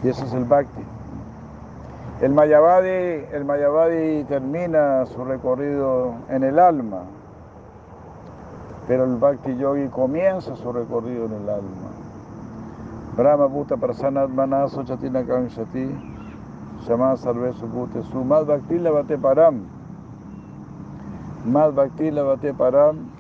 Y 0.04 0.08
eso 0.08 0.24
es 0.26 0.34
el 0.34 0.46
Bhakti. 0.46 0.84
El 2.22 2.32
Mayavadi, 2.34 3.26
el 3.34 3.44
Mayavadi 3.46 4.24
termina 4.26 5.06
su 5.08 5.26
recorrido 5.26 6.14
en 6.30 6.44
el 6.44 6.60
alma, 6.60 7.04
pero 8.88 9.04
el 9.06 9.18
Bhakti 9.18 9.56
Yogi 9.58 9.88
comienza 9.90 10.56
su 10.56 10.72
recorrido 10.72 11.26
en 11.26 11.34
el 11.34 11.50
alma. 11.50 11.90
Brahma 13.18 13.46
Bhuta 13.46 13.78
Prasanat 13.78 14.30
Manaso 14.30 14.84
Chatina 14.84 15.24
Kanshati 15.24 15.88
Shama 16.86 17.16
Sarve 17.16 17.54
Subhute 17.54 18.04
Su 18.12 18.24
Mad 18.24 18.46
Bhakti 18.46 18.78
Lavate 18.78 19.18
Param 19.18 19.62
Mad 21.46 21.74
Bhakti 21.74 22.12
Lavate 22.12 22.54
Param 22.54 23.16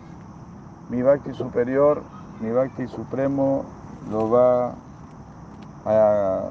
mi 0.90 1.02
Bhakti 1.02 1.34
superior, 1.34 2.04
mi 2.42 2.52
Bhakti 2.52 2.88
supremo 2.88 3.66
lo 4.12 4.30
va 4.30 4.76
a 5.86 6.42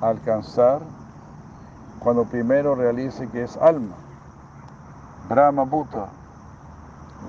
alcanzar 0.00 0.82
cuando 1.98 2.24
primero 2.24 2.76
realice 2.76 3.28
que 3.28 3.42
es 3.42 3.56
alma. 3.56 3.96
Brahma 5.28 5.64
Bhuta. 5.64 6.21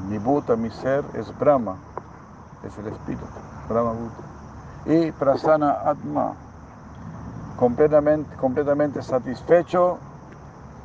Mi 0.10 0.18
Bhuta, 0.18 0.56
mi 0.56 0.70
ser, 0.70 1.04
es 1.14 1.38
Brahma, 1.40 1.76
es 2.64 2.78
el 2.78 2.88
espíritu. 2.88 3.26
Brahma 3.70 3.92
Bhuta 3.92 4.34
y 4.86 5.12
prasana 5.12 5.78
atma, 5.86 6.34
completamente, 7.58 8.36
completamente 8.36 9.02
satisfecho, 9.02 9.98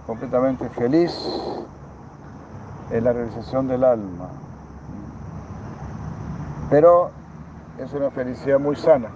completamente 0.06 0.68
feliz 0.70 1.12
en 2.90 3.04
la 3.04 3.12
realización 3.12 3.66
del 3.68 3.84
alma. 3.84 4.28
Pero 6.70 7.10
es 7.78 7.92
una 7.92 8.10
felicidad 8.10 8.58
muy 8.58 8.76
sana. 8.76 9.08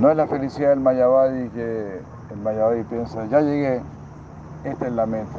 No 0.00 0.10
es 0.10 0.16
la 0.16 0.26
felicidad 0.26 0.70
del 0.70 0.80
Mayavadi 0.80 1.50
que 1.50 2.02
el 2.30 2.36
Mayavadi 2.38 2.82
piensa, 2.84 3.26
ya 3.26 3.40
llegué, 3.40 3.80
esta 4.64 4.86
es 4.86 4.92
la 4.92 5.06
meta. 5.06 5.38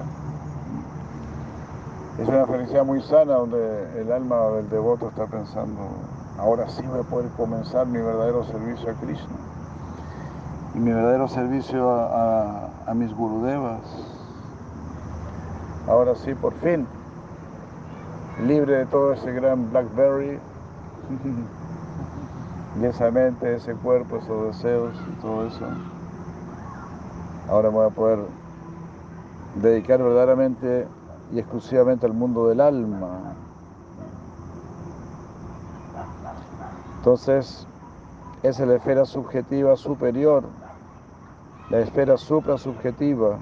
Es 2.18 2.30
una 2.30 2.46
felicidad 2.46 2.86
muy 2.86 3.02
sana 3.02 3.34
donde 3.34 4.00
el 4.00 4.10
alma 4.10 4.48
del 4.52 4.70
devoto 4.70 5.10
está 5.10 5.28
pensando, 5.28 5.82
ahora 6.38 6.70
sí 6.70 6.82
voy 6.88 7.02
a 7.02 7.04
poder 7.04 7.30
comenzar 7.32 7.86
mi 7.88 7.98
verdadero 7.98 8.46
servicio 8.46 8.90
a 8.90 8.94
Krishna 8.94 9.36
y 10.76 10.80
mi 10.80 10.94
verdadero 10.94 11.28
servicio 11.28 11.90
a, 11.90 12.94
mis 12.96 13.14
gurudevas. 13.14 13.82
Ahora 15.90 16.16
sí, 16.16 16.34
por 16.36 16.54
fin, 16.54 16.88
libre 18.46 18.78
de 18.78 18.86
todo 18.86 19.12
ese 19.12 19.34
gran 19.34 19.70
Blackberry, 19.72 20.40
y 22.82 22.86
esa 22.86 23.12
mente, 23.12 23.56
ese 23.56 23.74
cuerpo, 23.74 24.18
esos 24.18 24.56
deseos 24.56 24.94
y 25.12 25.22
todo 25.22 25.48
eso. 25.48 25.66
Ahora 27.50 27.68
voy 27.68 27.88
a 27.88 27.90
poder 27.90 28.20
dedicar 29.62 30.02
verdaderamente 30.02 30.88
y 31.34 31.40
exclusivamente 31.40 32.06
al 32.06 32.14
mundo 32.14 32.48
del 32.48 32.62
alma. 32.62 33.34
Entonces, 36.98 37.68
es 38.44 38.60
la 38.60 38.76
esfera 38.76 39.06
subjetiva 39.06 39.76
superior, 39.76 40.44
la 41.70 41.80
esfera 41.80 42.18
suprasubjetiva. 42.18 43.38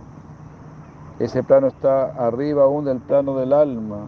Ese 1.19 1.43
plano 1.43 1.67
está 1.67 2.05
arriba 2.25 2.63
aún 2.63 2.85
del 2.85 2.99
plano 2.99 3.37
del 3.37 3.53
alma. 3.53 4.07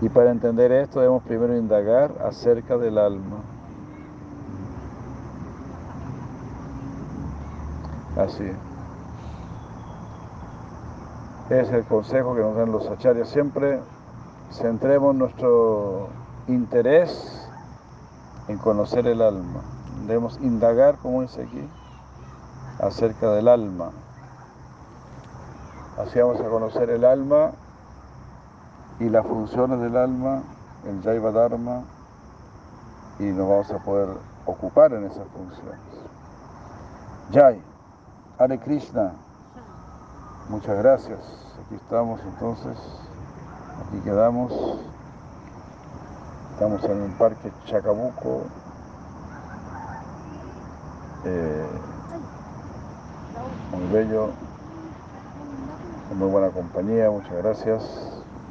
Y 0.00 0.08
para 0.08 0.30
entender 0.30 0.72
esto 0.72 1.00
debemos 1.00 1.22
primero 1.22 1.56
indagar 1.56 2.12
acerca 2.26 2.76
del 2.76 2.98
alma. 2.98 3.36
Así. 8.16 8.50
Es 11.50 11.70
el 11.70 11.84
consejo 11.84 12.34
que 12.34 12.40
nos 12.40 12.56
dan 12.56 12.72
los 12.72 12.88
acharyas. 12.88 13.28
Siempre 13.28 13.80
centremos 14.52 15.14
nuestro 15.14 16.08
interés 16.48 17.48
en 18.48 18.58
conocer 18.58 19.06
el 19.06 19.22
alma. 19.22 19.60
Debemos 20.06 20.38
indagar, 20.40 20.96
como 20.98 21.22
dice 21.22 21.42
aquí, 21.42 21.68
acerca 22.80 23.30
del 23.32 23.48
alma. 23.48 23.90
Así 25.98 26.18
vamos 26.18 26.40
a 26.40 26.48
conocer 26.48 26.90
el 26.90 27.04
alma 27.04 27.52
y 28.98 29.08
las 29.08 29.26
funciones 29.26 29.80
del 29.80 29.96
alma, 29.96 30.42
el 30.86 31.02
Jaiva 31.02 31.32
Dharma, 31.32 31.82
y 33.18 33.24
nos 33.24 33.48
vamos 33.48 33.70
a 33.70 33.78
poder 33.78 34.08
ocupar 34.46 34.92
en 34.94 35.04
esas 35.04 35.26
funciones. 35.28 35.80
Jai, 37.32 37.60
Hare 38.38 38.58
Krishna, 38.58 39.12
muchas 40.48 40.78
gracias. 40.78 41.18
Aquí 41.64 41.74
estamos 41.76 42.20
entonces, 42.22 42.76
aquí 43.86 43.98
quedamos. 44.04 44.52
Estamos 46.52 46.84
en 46.84 47.02
el 47.02 47.10
parque 47.12 47.50
Chacabuco. 47.66 48.42
Eh, 51.24 51.66
muy 53.72 53.92
bello, 53.92 54.30
muy 56.16 56.28
buena 56.28 56.50
compañía, 56.50 57.10
muchas 57.10 57.34
gracias. 57.38 57.82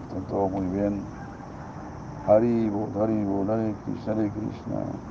Están 0.08 0.24
todos 0.30 0.52
muy 0.52 0.66
bien. 0.68 1.04
Hari 2.28 2.68
Haribo, 2.68 2.90
Hare 2.96 3.74
Krishna, 3.86 4.14
Hare 4.14 4.30
Krishna. 4.30 5.11